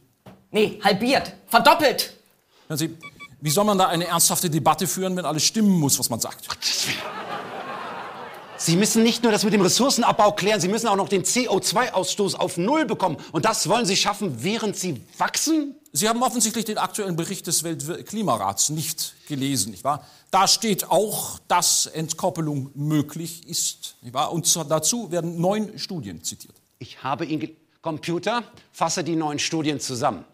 Nee, 0.51 0.79
halbiert. 0.85 1.33
Verdoppelt. 1.47 2.13
Hören 2.67 2.77
Sie, 2.77 2.95
wie 3.41 3.49
soll 3.49 3.65
man 3.65 3.79
da 3.79 3.89
eine 3.89 4.07
ernsthafte 4.07 4.51
Debatte 4.51 4.87
führen, 4.87 5.17
wenn 5.17 5.25
alles 5.25 5.45
stimmen 5.45 5.81
muss, 5.81 5.99
was 5.99 6.11
man 6.11 6.21
sagt? 6.21 6.47
Sie 8.59 8.77
müssen 8.77 9.03
nicht 9.05 9.23
nur 9.23 9.31
das 9.31 9.45
mit 9.45 9.53
dem 9.53 9.61
Ressourcenabbau 9.61 10.33
klären, 10.33 10.61
Sie 10.61 10.69
müssen 10.69 10.89
auch 10.89 10.97
noch 10.97 11.09
den 11.09 11.23
CO2-Ausstoß 11.23 12.35
auf 12.35 12.57
Null 12.57 12.85
bekommen. 12.87 13.17
Und 13.33 13.45
das 13.45 13.69
wollen 13.69 13.87
Sie 13.87 13.97
schaffen, 13.97 14.43
während 14.43 14.77
Sie 14.77 15.01
wachsen? 15.17 15.77
Sie 15.93 16.09
haben 16.09 16.23
offensichtlich 16.23 16.65
den 16.65 16.77
aktuellen 16.77 17.17
Bericht 17.17 17.47
des 17.47 17.63
Weltklimarats 17.63 18.69
nicht 18.71 19.15
gelesen, 19.29 19.71
nicht 19.71 19.85
wahr? 19.85 20.05
Da 20.31 20.47
steht 20.49 20.91
auch, 20.91 21.39
dass 21.49 21.87
Entkoppelung 21.87 22.71
möglich 22.75 23.47
ist, 23.49 23.95
nicht 24.03 24.13
wahr? 24.13 24.33
Und 24.33 24.55
dazu 24.69 25.11
werden 25.11 25.41
neun 25.41 25.79
Studien 25.79 26.23
zitiert. 26.23 26.55
Ich 26.79 27.03
habe 27.03 27.25
ihn... 27.27 27.41
ge- 27.41 27.57
Computer, 27.81 28.43
fasse 28.73 29.05
die 29.05 29.15
neuen 29.15 29.39
Studien 29.39 29.79
zusammen. 29.79 30.25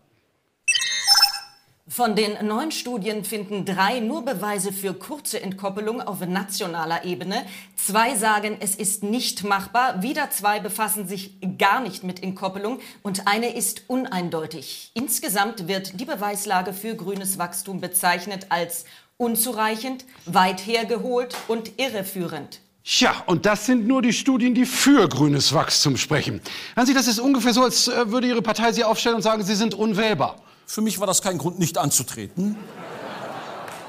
Von 1.95 2.17
den 2.17 2.45
neun 2.45 2.73
Studien 2.73 3.25
finden 3.25 3.65
drei 3.65 4.01
nur 4.01 4.25
Beweise 4.25 4.73
für 4.73 4.95
kurze 4.95 5.41
Entkoppelung 5.41 6.01
auf 6.01 6.27
nationaler 6.27 7.05
Ebene. 7.05 7.47
Zwei 7.77 8.17
sagen, 8.17 8.57
es 8.59 8.75
ist 8.75 9.05
nicht 9.05 9.45
machbar. 9.45 10.03
Wieder 10.03 10.29
zwei 10.31 10.59
befassen 10.59 11.07
sich 11.07 11.37
gar 11.57 11.81
nicht 11.81 12.03
mit 12.03 12.21
Entkoppelung. 12.21 12.81
Und 13.03 13.29
eine 13.29 13.55
ist 13.55 13.85
uneindeutig. 13.87 14.91
Insgesamt 14.95 15.69
wird 15.69 16.01
die 16.01 16.05
Beweislage 16.05 16.73
für 16.73 16.97
grünes 16.97 17.39
Wachstum 17.39 17.81
bezeichnet 17.81 18.47
als 18.49 18.87
unzureichend, 19.17 20.05
weit 20.27 20.67
hergeholt 20.67 21.37
und 21.47 21.79
irreführend. 21.79 22.59
Tja, 22.83 23.23
und 23.27 23.47
das 23.47 23.67
sind 23.67 23.87
nur 23.87 24.03
die 24.03 24.13
Studien, 24.13 24.53
die 24.57 24.67
für 24.67 25.09
grünes 25.09 25.55
Wachstum 25.55 25.97
sprechen. 25.97 26.41
Hören 26.75 26.89
Sie, 26.89 26.95
das 26.95 27.07
ist 27.07 27.21
ungefähr 27.21 27.53
so, 27.53 27.63
als 27.63 27.87
äh, 27.87 28.11
würde 28.11 28.27
Ihre 28.27 28.43
Partei 28.43 28.73
Sie 28.73 28.83
aufstellen 28.83 29.15
und 29.15 29.23
sagen, 29.23 29.45
Sie 29.45 29.55
sind 29.55 29.75
unwählbar. 29.75 30.41
Für 30.67 30.81
mich 30.81 30.99
war 30.99 31.07
das 31.07 31.23
kein 31.23 31.39
Grund, 31.39 31.59
nicht 31.59 31.79
anzutreten. 31.79 32.57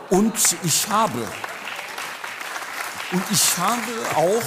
Und 0.09 0.34
ich 0.63 0.88
habe, 0.89 1.19
und 3.11 3.23
ich 3.32 3.57
habe 3.57 3.82
auch 4.15 4.43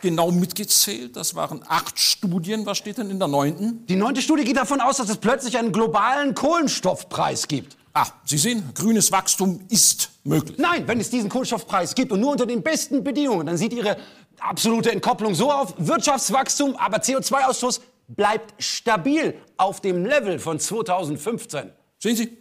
genau 0.00 0.30
mitgezählt, 0.30 1.16
das 1.16 1.34
waren 1.34 1.64
acht 1.68 1.98
Studien. 1.98 2.64
Was 2.66 2.78
steht 2.78 2.98
denn 2.98 3.10
in 3.10 3.18
der 3.18 3.28
neunten? 3.28 3.86
Die 3.86 3.96
neunte 3.96 4.22
Studie 4.22 4.44
geht 4.44 4.56
davon 4.56 4.80
aus, 4.80 4.98
dass 4.98 5.08
es 5.08 5.16
plötzlich 5.16 5.58
einen 5.58 5.72
globalen 5.72 6.34
Kohlenstoffpreis 6.34 7.48
gibt. 7.48 7.76
Ah, 7.92 8.06
Sie 8.24 8.38
sehen, 8.38 8.72
grünes 8.74 9.12
Wachstum 9.12 9.60
ist 9.68 10.10
möglich. 10.24 10.58
Nein, 10.58 10.86
wenn 10.88 10.98
es 10.98 11.10
diesen 11.10 11.28
Kohlenstoffpreis 11.28 11.94
gibt 11.94 12.10
und 12.10 12.20
nur 12.20 12.32
unter 12.32 12.46
den 12.46 12.62
besten 12.62 13.04
Bedingungen, 13.04 13.46
dann 13.46 13.56
sieht 13.56 13.72
Ihre 13.72 13.96
absolute 14.40 14.90
Entkopplung 14.90 15.34
so 15.34 15.52
auf, 15.52 15.74
Wirtschaftswachstum, 15.78 16.76
aber 16.76 16.98
CO2-Ausstoß 16.98 17.80
bleibt 18.08 18.62
stabil 18.62 19.34
auf 19.56 19.80
dem 19.80 20.04
Level 20.04 20.38
von 20.38 20.58
2015. 20.58 21.70
Sehen 21.98 22.16
Sie? 22.16 22.38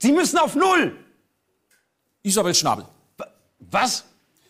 Sie 0.00 0.12
müssen 0.12 0.38
auf 0.38 0.54
Null. 0.54 0.96
Isabel 2.22 2.54
Schnabel. 2.54 2.84
Was? 3.58 4.04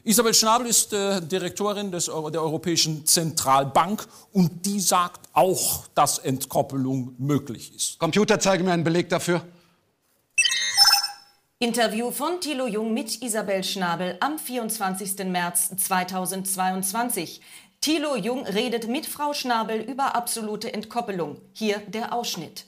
Isabel 0.04 0.32
Schnabel 0.34 0.66
ist 0.66 0.92
äh, 0.92 1.20
Direktorin 1.20 1.90
des, 1.90 2.06
der 2.06 2.42
Europäischen 2.42 3.04
Zentralbank 3.06 4.06
und 4.32 4.64
die 4.64 4.80
sagt 4.80 5.28
auch, 5.32 5.86
dass 5.88 6.18
Entkoppelung 6.18 7.14
möglich 7.18 7.74
ist. 7.74 7.98
Computer, 7.98 8.38
zeige 8.40 8.64
mir 8.64 8.72
einen 8.72 8.84
Beleg 8.84 9.08
dafür. 9.08 9.42
Interview 11.58 12.10
von 12.10 12.40
Thilo 12.40 12.66
Jung 12.66 12.94
mit 12.94 13.20
Isabel 13.20 13.64
Schnabel 13.64 14.16
am 14.20 14.38
24. 14.38 15.26
März 15.26 15.70
2022. 15.76 17.40
Thilo 17.80 18.16
Jung 18.16 18.44
redet 18.46 18.88
mit 18.88 19.06
Frau 19.06 19.32
Schnabel 19.34 19.80
über 19.80 20.14
absolute 20.14 20.72
Entkoppelung. 20.72 21.40
Hier 21.54 21.78
der 21.80 22.12
Ausschnitt. 22.12 22.64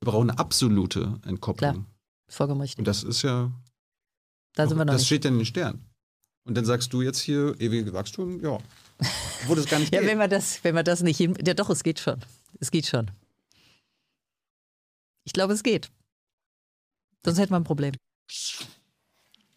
Wir 0.00 0.12
brauchen 0.12 0.30
eine 0.30 0.38
absolute 0.38 1.18
Entkopplung. 1.26 1.72
Klar, 1.72 1.84
vollkommen 2.28 2.60
richtig. 2.60 2.78
Und 2.78 2.84
das 2.86 3.02
ist 3.02 3.22
ja. 3.22 3.50
Da 4.54 4.66
sind 4.68 4.78
wir 4.78 4.84
noch 4.84 4.92
das 4.92 5.02
nicht. 5.02 5.06
steht 5.08 5.24
ja 5.24 5.30
in 5.30 5.38
den 5.38 5.46
Sternen. 5.46 5.84
Und 6.44 6.54
dann 6.56 6.64
sagst 6.64 6.92
du 6.92 7.02
jetzt 7.02 7.18
hier 7.18 7.60
ewiges 7.60 7.92
Wachstum, 7.92 8.40
ja. 8.42 8.58
Wo 9.46 9.54
das 9.54 9.66
gar 9.66 9.80
nicht 9.80 9.92
Ja, 9.92 10.00
geht. 10.00 10.08
wenn 10.10 10.18
wir 10.18 10.28
das, 10.28 10.62
wenn 10.62 10.74
wir 10.76 10.84
das 10.84 11.02
nicht 11.02 11.16
hin. 11.16 11.36
Ja, 11.44 11.54
doch, 11.54 11.70
es 11.70 11.82
geht 11.82 11.98
schon. 11.98 12.20
Es 12.60 12.70
geht 12.70 12.86
schon. 12.86 13.10
Ich 15.24 15.32
glaube, 15.32 15.52
es 15.54 15.62
geht. 15.64 15.90
Sonst 17.24 17.38
hätten 17.38 17.50
wir 17.52 17.56
ein 17.56 17.64
Problem. 17.64 17.94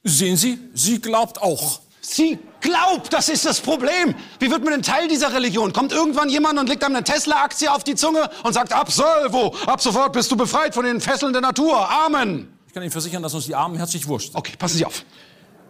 Sehen 0.03 0.35
Sie, 0.37 0.57
sie 0.73 0.99
glaubt 0.99 1.39
auch. 1.41 1.81
Sie 2.01 2.39
glaubt, 2.61 3.11
das 3.11 3.29
ist 3.29 3.45
das 3.45 3.59
Problem. 3.59 4.15
Wie 4.39 4.49
wird 4.49 4.63
man 4.63 4.73
denn 4.73 4.81
Teil 4.83 5.07
dieser 5.07 5.33
Religion? 5.33 5.73
Kommt 5.73 5.91
irgendwann 5.91 6.29
jemand 6.29 6.59
und 6.59 6.69
legt 6.69 6.83
einem 6.83 6.95
eine 6.95 7.03
Tesla-Aktie 7.03 7.71
auf 7.71 7.83
die 7.83 7.95
Zunge 7.95 8.29
und 8.43 8.53
sagt, 8.53 8.73
Absolvo, 8.73 9.55
ab 9.65 9.81
sofort 9.81 10.13
bist 10.13 10.31
du 10.31 10.37
befreit 10.37 10.73
von 10.73 10.85
den 10.85 11.01
Fesseln 11.01 11.33
der 11.33 11.41
Natur. 11.41 11.89
Amen. 11.89 12.53
Ich 12.67 12.73
kann 12.73 12.83
Ihnen 12.83 12.91
versichern, 12.91 13.23
dass 13.23 13.33
uns 13.33 13.45
die 13.45 13.55
Armen 13.55 13.75
herzlich 13.77 14.07
wurscht. 14.07 14.31
Okay, 14.35 14.53
passen 14.57 14.77
Sie 14.77 14.85
auf. 14.85 15.03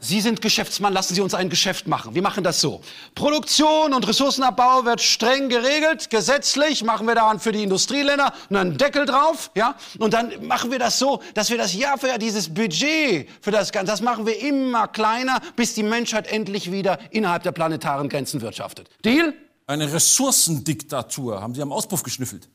Sie 0.02 0.22
sind 0.22 0.42
Geschäftsmann, 0.42 0.94
lassen 0.94 1.16
Sie 1.16 1.22
uns 1.22 1.34
ein 1.34 1.50
Geschäft 1.50 1.88
machen. 1.88 2.16
Wir 2.16 2.22
machen 2.22 2.44
das 2.44 2.62
so. 2.62 2.82
Produktion 3.16 3.94
und 3.94 4.08
Ressourcenabbau 4.08 4.86
wird 4.86 5.02
streng 5.02 5.50
geregelt, 5.50 6.10
gesetzlich, 6.10 6.84
machen 6.84 7.08
wir 7.08 7.16
daran 7.16 7.40
für 7.40 7.52
die 7.52 7.64
Industrieländer 7.64 8.34
einen 8.50 8.78
Deckel 8.78 9.06
drauf, 9.06 9.52
ja? 9.56 9.76
Und 9.98 10.14
dann 10.14 10.46
machen 10.46 10.72
wir 10.72 10.80
das 10.80 11.00
so, 11.00 11.22
dass 11.34 11.50
wir 11.50 11.58
das 11.58 11.74
Jahr 11.74 11.98
für 11.98 12.08
Jahr 12.08 12.18
dieses 12.18 12.54
Budget 12.54 13.30
für 13.42 13.52
das 13.52 13.72
Ganze, 13.72 13.92
das 13.92 14.02
machen 14.02 14.26
wir 14.26 14.40
immer 14.40 14.88
kleiner, 14.88 15.40
bis 15.56 15.74
die 15.74 15.84
Menschheit 15.84 16.28
endlich 16.28 16.72
wieder 16.72 17.00
innerhalb 17.12 17.44
der 17.44 17.52
planetaren 17.52 18.10
Grenzen 18.10 18.42
wirtschaftet. 18.42 18.90
Deal? 19.04 19.34
Eine 19.68 19.92
Ressourcendiktatur 19.94 21.42
haben 21.42 21.54
Sie 21.54 21.62
am 21.62 21.72
Auspuff 21.72 22.04
geschnüffelt. 22.04 22.50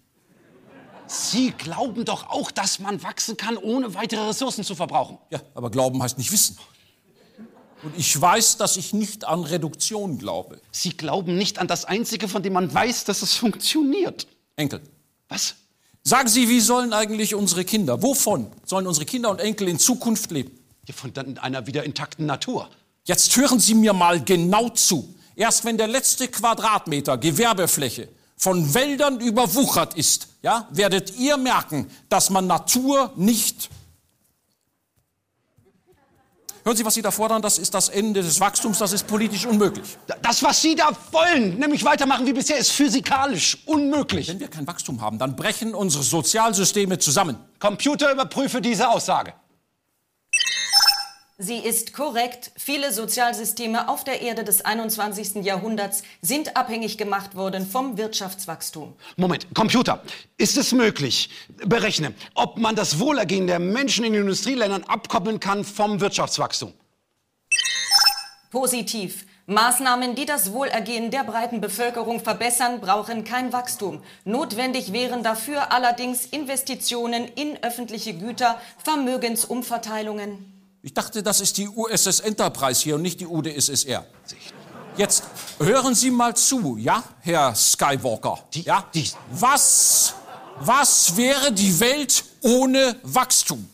Sie 1.07 1.53
glauben 1.53 2.05
doch 2.05 2.31
auch, 2.31 2.51
dass 2.51 2.79
man 2.81 3.03
wachsen 3.03 3.37
kann, 3.37 3.57
ohne 3.57 3.95
weitere 3.95 4.27
Ressourcen 4.27 4.65
zu 4.65 4.75
verbrauchen. 4.75 5.19
Ja, 5.31 5.41
aber 5.55 5.71
Glauben 5.71 6.03
heißt 6.03 6.19
nicht 6.19 6.33
wissen. 6.33 6.59
Und 7.85 7.97
ich 7.99 8.19
weiß, 8.19 8.57
dass 8.57 8.77
ich 8.77 8.95
nicht 8.95 9.25
an 9.25 9.45
Reduktion 9.45 10.19
glaube. 10.19 10.61
Sie 10.71 10.91
glauben 10.91 11.37
nicht 11.37 11.59
an 11.59 11.69
das 11.69 11.85
Einzige, 11.85 12.29
von 12.29 12.43
dem 12.43 12.55
man 12.55 12.73
weiß, 12.73 13.05
dass 13.05 13.23
es 13.23 13.35
funktioniert. 13.35 14.27
Enkel. 14.57 14.81
Was? 15.29 15.55
Sagen 16.03 16.29
Sie, 16.29 16.49
wie 16.49 16.61
sollen 16.61 16.93
eigentlich 16.93 17.35
unsere 17.35 17.65
Kinder, 17.65 18.03
wovon 18.03 18.51
sollen 18.65 18.87
unsere 18.87 19.07
Kinder 19.07 19.31
und 19.31 19.41
Enkel 19.41 19.69
in 19.69 19.79
Zukunft 19.79 20.31
leben? 20.31 20.59
Ja, 20.87 20.95
von 20.95 21.13
einer 21.39 21.67
wieder 21.67 21.85
intakten 21.85 22.27
Natur. 22.27 22.69
Jetzt 23.05 23.37
hören 23.37 23.59
Sie 23.59 23.75
mir 23.75 23.93
mal 23.93 24.23
genau 24.23 24.69
zu. 24.71 25.15
Erst 25.37 25.65
wenn 25.65 25.77
der 25.77 25.89
letzte 25.89 26.29
Quadratmeter 26.29 27.19
Gewerbefläche 27.19 28.09
von 28.37 28.75
Wäldern 28.75 29.21
überwuchert 29.21 29.95
ist, 29.95 30.29
ja, 30.43 30.69
werdet 30.71 31.17
ihr 31.17 31.37
merken, 31.37 31.91
dass 32.09 32.31
man 32.31 32.47
Natur 32.47 33.13
nicht. 33.17 33.71
Hören 36.67 36.79
Sie, 36.79 36.85
was 36.87 36.95
Sie 36.95 37.03
da 37.03 37.11
fordern, 37.11 37.43
das 37.43 37.59
ist 37.59 37.75
das 37.75 37.91
Ende 37.91 38.23
des 38.23 38.41
Wachstums, 38.41 38.79
das 38.79 38.95
ist 38.95 39.07
politisch 39.07 39.45
unmöglich. 39.45 39.99
Das, 40.23 40.43
was 40.43 40.63
Sie 40.63 40.75
da 40.75 40.89
wollen, 41.13 41.59
nämlich 41.59 41.85
weitermachen 41.85 42.27
wie 42.27 42.33
bisher, 42.33 42.57
ist 42.57 42.71
physikalisch 42.71 43.59
unmöglich. 43.67 44.29
Wenn 44.29 44.41
wir 44.41 44.49
kein 44.49 44.67
Wachstum 44.67 45.03
haben, 45.03 45.19
dann 45.19 45.37
brechen 45.37 45.75
unsere 45.75 46.03
Sozialsysteme 46.03 46.99
zusammen. 46.99 47.37
Computer 47.59 48.11
überprüfe 48.11 48.63
diese 48.63 48.89
Aussage. 48.89 49.35
Sie 51.45 51.59
ist 51.59 51.93
korrekt. 51.93 52.53
Viele 52.57 52.91
Sozialsysteme 52.91 53.91
auf 53.91 54.03
der 54.03 54.23
Erde 54.23 54.45
des 54.45 54.65
21. 54.65 55.45
Jahrhunderts 55.45 56.03
sind 56.23 56.57
abhängig 56.57 56.97
gemacht 56.97 57.35
worden 57.35 57.67
vom 57.67 57.99
Wirtschaftswachstum. 57.99 58.95
Moment, 59.17 59.47
Computer, 59.55 60.03
ist 60.39 60.57
es 60.57 60.73
möglich, 60.73 61.29
berechne, 61.67 62.15
ob 62.35 62.57
man 62.57 62.75
das 62.75 62.99
Wohlergehen 62.99 63.47
der 63.47 63.59
Menschen 63.59 64.07
in 64.07 64.15
den 64.15 64.23
Industrieländern 64.23 64.85
abkoppeln 64.85 65.39
kann 65.39 65.65
vom 65.65 66.01
Wirtschaftswachstum? 66.01 66.73
Positiv. 68.51 69.27
Maßnahmen, 69.45 70.15
die 70.15 70.25
das 70.25 70.51
Wohlergehen 70.55 71.11
der 71.11 71.25
breiten 71.25 71.61
Bevölkerung 71.61 72.21
verbessern, 72.21 72.81
brauchen 72.81 73.25
kein 73.25 73.53
Wachstum. 73.53 74.03
Notwendig 74.25 74.95
wären 74.95 75.23
dafür 75.23 75.73
allerdings 75.73 76.25
Investitionen 76.25 77.29
in 77.35 77.63
öffentliche 77.63 78.15
Güter, 78.15 78.59
Vermögensumverteilungen. 78.83 80.54
Ich 80.85 80.93
dachte, 80.93 81.23
das 81.23 81.41
ist 81.41 81.57
die 81.57 81.67
USS 81.67 82.21
Enterprise 82.21 82.83
hier 82.83 82.97
und 82.97 83.03
nicht 83.03 83.19
die 83.19 83.27
UdSSR. 83.27 84.05
Jetzt 84.99 85.25
hören 85.59 85.95
Sie 85.95 86.11
mal 86.11 86.37
zu, 86.37 86.77
ja, 86.77 87.03
Herr 87.23 87.55
Skywalker. 87.55 88.45
ja? 88.53 88.87
Was, 89.31 90.13
was 90.61 91.17
wäre 91.17 91.53
die 91.53 91.81
Welt 91.81 92.23
ohne 92.43 92.97
Wachstum? 93.03 93.67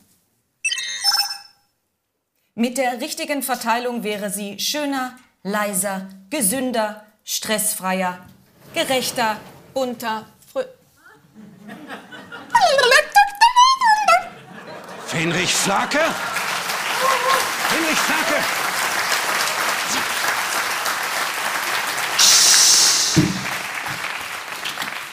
Mit 2.55 2.79
der 2.79 3.01
richtigen 3.01 3.43
Verteilung 3.43 4.05
wäre 4.05 4.31
sie 4.31 4.61
schöner, 4.61 5.19
leiser, 5.43 6.09
gesünder, 6.31 7.05
stressfreier, 7.25 8.25
gerechter, 8.73 9.37
bunter, 9.75 10.27
frö 10.53 10.63
Fenrich 15.09 15.53
Flake? 15.53 15.99
Fenrich 17.69 17.99
Flake! 17.99 18.45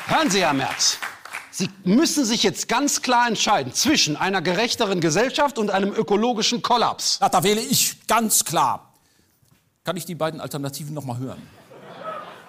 Hören 0.08 0.30
Sie, 0.30 0.42
Herr 0.42 0.54
Merz. 0.54 0.98
Sie 1.52 1.70
müssen 1.84 2.24
sich 2.24 2.44
jetzt 2.44 2.68
ganz 2.68 3.02
klar 3.02 3.28
entscheiden 3.28 3.74
zwischen 3.74 4.16
einer 4.16 4.42
gerechteren 4.42 5.02
Gesellschaft 5.02 5.58
und 5.58 5.72
einem 5.72 5.92
ökologischen 5.92 6.62
Kollaps. 6.62 7.18
Na, 7.20 7.30
da 7.30 7.44
wähle 7.44 7.62
ich 7.62 8.08
ganz 8.08 8.46
klar. 8.46 8.94
Kann 9.84 9.98
ich 9.98 10.06
die 10.06 10.16
beiden 10.16 10.40
Alternativen 10.40 10.94
noch 10.94 11.04
mal 11.04 11.18
hören? 11.18 11.42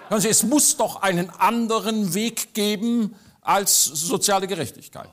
Hören 0.08 0.20
Sie, 0.20 0.28
es 0.28 0.42
muss 0.42 0.76
doch 0.76 1.02
einen 1.02 1.30
anderen 1.30 2.14
Weg 2.14 2.52
geben 2.52 3.14
als 3.40 3.84
soziale 3.84 4.46
Gerechtigkeit. 4.46 5.08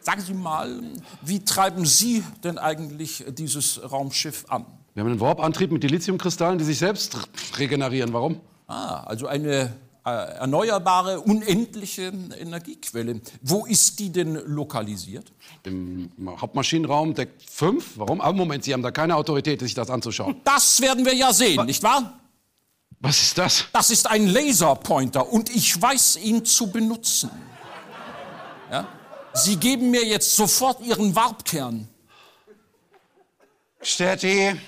Sagen 0.00 0.20
Sie 0.20 0.34
mal, 0.34 0.80
wie 1.22 1.44
treiben 1.44 1.84
Sie 1.84 2.24
denn 2.44 2.58
eigentlich 2.58 3.24
dieses 3.28 3.80
Raumschiff 3.90 4.44
an? 4.48 4.64
Wir 4.94 5.02
haben 5.02 5.10
einen 5.10 5.20
Warp-Antrieb 5.20 5.70
mit 5.70 5.82
Dilithiumkristallen, 5.82 6.58
die 6.58 6.64
sich 6.64 6.78
selbst 6.78 7.16
regenerieren. 7.58 8.12
Warum? 8.12 8.40
Ah, 8.66 9.04
also 9.04 9.26
eine 9.26 9.72
äh, 10.04 10.10
erneuerbare, 10.38 11.20
unendliche 11.20 12.12
Energiequelle. 12.38 13.20
Wo 13.42 13.66
ist 13.66 13.98
die 13.98 14.10
denn 14.10 14.34
lokalisiert? 14.46 15.32
Im 15.64 16.10
Hauptmaschinenraum 16.26 17.14
Deck 17.14 17.30
5. 17.50 17.98
Warum? 17.98 18.20
Aber 18.20 18.32
Moment, 18.32 18.64
Sie 18.64 18.72
haben 18.72 18.82
da 18.82 18.90
keine 18.90 19.16
Autorität, 19.16 19.60
sich 19.60 19.74
das 19.74 19.90
anzuschauen. 19.90 20.40
Das 20.44 20.80
werden 20.80 21.04
wir 21.04 21.14
ja 21.14 21.32
sehen, 21.32 21.64
nicht 21.66 21.82
wahr? 21.82 22.18
Was 23.00 23.22
ist 23.22 23.38
das? 23.38 23.64
Das 23.72 23.90
ist 23.90 24.08
ein 24.08 24.26
Laserpointer 24.26 25.30
und 25.30 25.54
ich 25.54 25.80
weiß 25.80 26.16
ihn 26.16 26.44
zu 26.44 26.70
benutzen. 26.70 27.30
Ja? 28.72 28.88
Sie 29.44 29.56
geben 29.56 29.90
mir 29.90 30.04
jetzt 30.04 30.34
sofort 30.34 30.80
Ihren 30.80 31.14
Warpkern. 31.14 31.88
Stetti, 33.80 34.58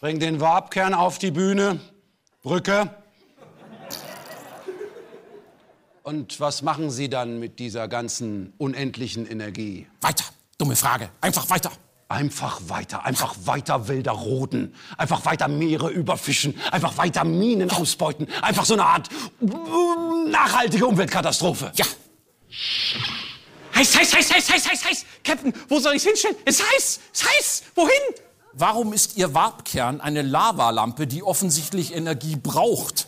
Bring 0.00 0.20
den 0.20 0.40
Warpkern 0.40 0.92
auf 0.92 1.18
die 1.18 1.30
Bühne. 1.30 1.80
Brücke. 2.42 2.94
Und 6.02 6.38
was 6.38 6.62
machen 6.62 6.90
Sie 6.90 7.08
dann 7.08 7.40
mit 7.40 7.58
dieser 7.58 7.88
ganzen 7.88 8.52
unendlichen 8.58 9.26
Energie? 9.26 9.86
Weiter. 10.02 10.24
Dumme 10.58 10.76
Frage. 10.76 11.08
Einfach 11.20 11.48
weiter. 11.50 11.72
Einfach 12.08 12.60
weiter, 12.68 13.04
einfach 13.04 13.34
weiter 13.46 13.88
Wälder 13.88 14.12
roden, 14.12 14.76
einfach 14.96 15.24
weiter 15.24 15.48
Meere 15.48 15.90
überfischen, 15.90 16.54
einfach 16.70 16.96
weiter 16.98 17.24
Minen 17.24 17.68
ausbeuten, 17.68 18.28
einfach 18.42 18.64
so 18.64 18.74
eine 18.74 18.84
Art 18.84 19.08
nachhaltige 20.28 20.86
Umweltkatastrophe. 20.86 21.72
Ja. 21.74 21.84
Heiß, 23.76 23.94
heiß, 23.94 24.14
heiß, 24.14 24.32
heiß, 24.32 24.50
heiß, 24.50 24.70
heiß, 24.70 24.84
heiß. 24.86 25.04
Captain, 25.22 25.52
wo 25.68 25.78
soll 25.78 25.96
ich's 25.96 26.04
hinstellen? 26.04 26.34
Es 26.46 26.60
ist 26.60 26.72
heiß, 26.72 27.00
es 27.12 27.20
ist 27.20 27.28
heiß. 27.28 27.62
Wohin? 27.74 27.90
Warum 28.54 28.94
ist 28.94 29.18
Ihr 29.18 29.34
Warpkern 29.34 30.00
eine 30.00 30.22
Lavalampe, 30.22 31.06
die 31.06 31.22
offensichtlich 31.22 31.94
Energie 31.94 32.36
braucht? 32.36 33.06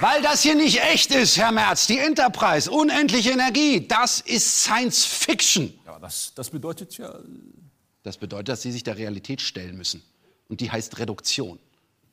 Weil 0.00 0.22
das 0.22 0.40
hier 0.40 0.54
nicht 0.54 0.82
echt 0.82 1.10
ist, 1.10 1.36
Herr 1.36 1.52
Merz. 1.52 1.86
Die 1.86 1.98
Enterprise, 1.98 2.70
unendliche 2.70 3.32
Energie, 3.32 3.86
das 3.86 4.20
ist 4.20 4.62
Science 4.62 5.04
Fiction. 5.04 5.78
Ja, 5.84 5.98
das, 5.98 6.32
das 6.34 6.48
bedeutet 6.48 6.96
ja. 6.96 7.18
Das 8.06 8.18
bedeutet, 8.18 8.50
dass 8.50 8.62
Sie 8.62 8.70
sich 8.70 8.84
der 8.84 8.98
Realität 8.98 9.40
stellen 9.40 9.76
müssen. 9.76 10.00
Und 10.48 10.60
die 10.60 10.70
heißt 10.70 11.00
Reduktion. 11.00 11.58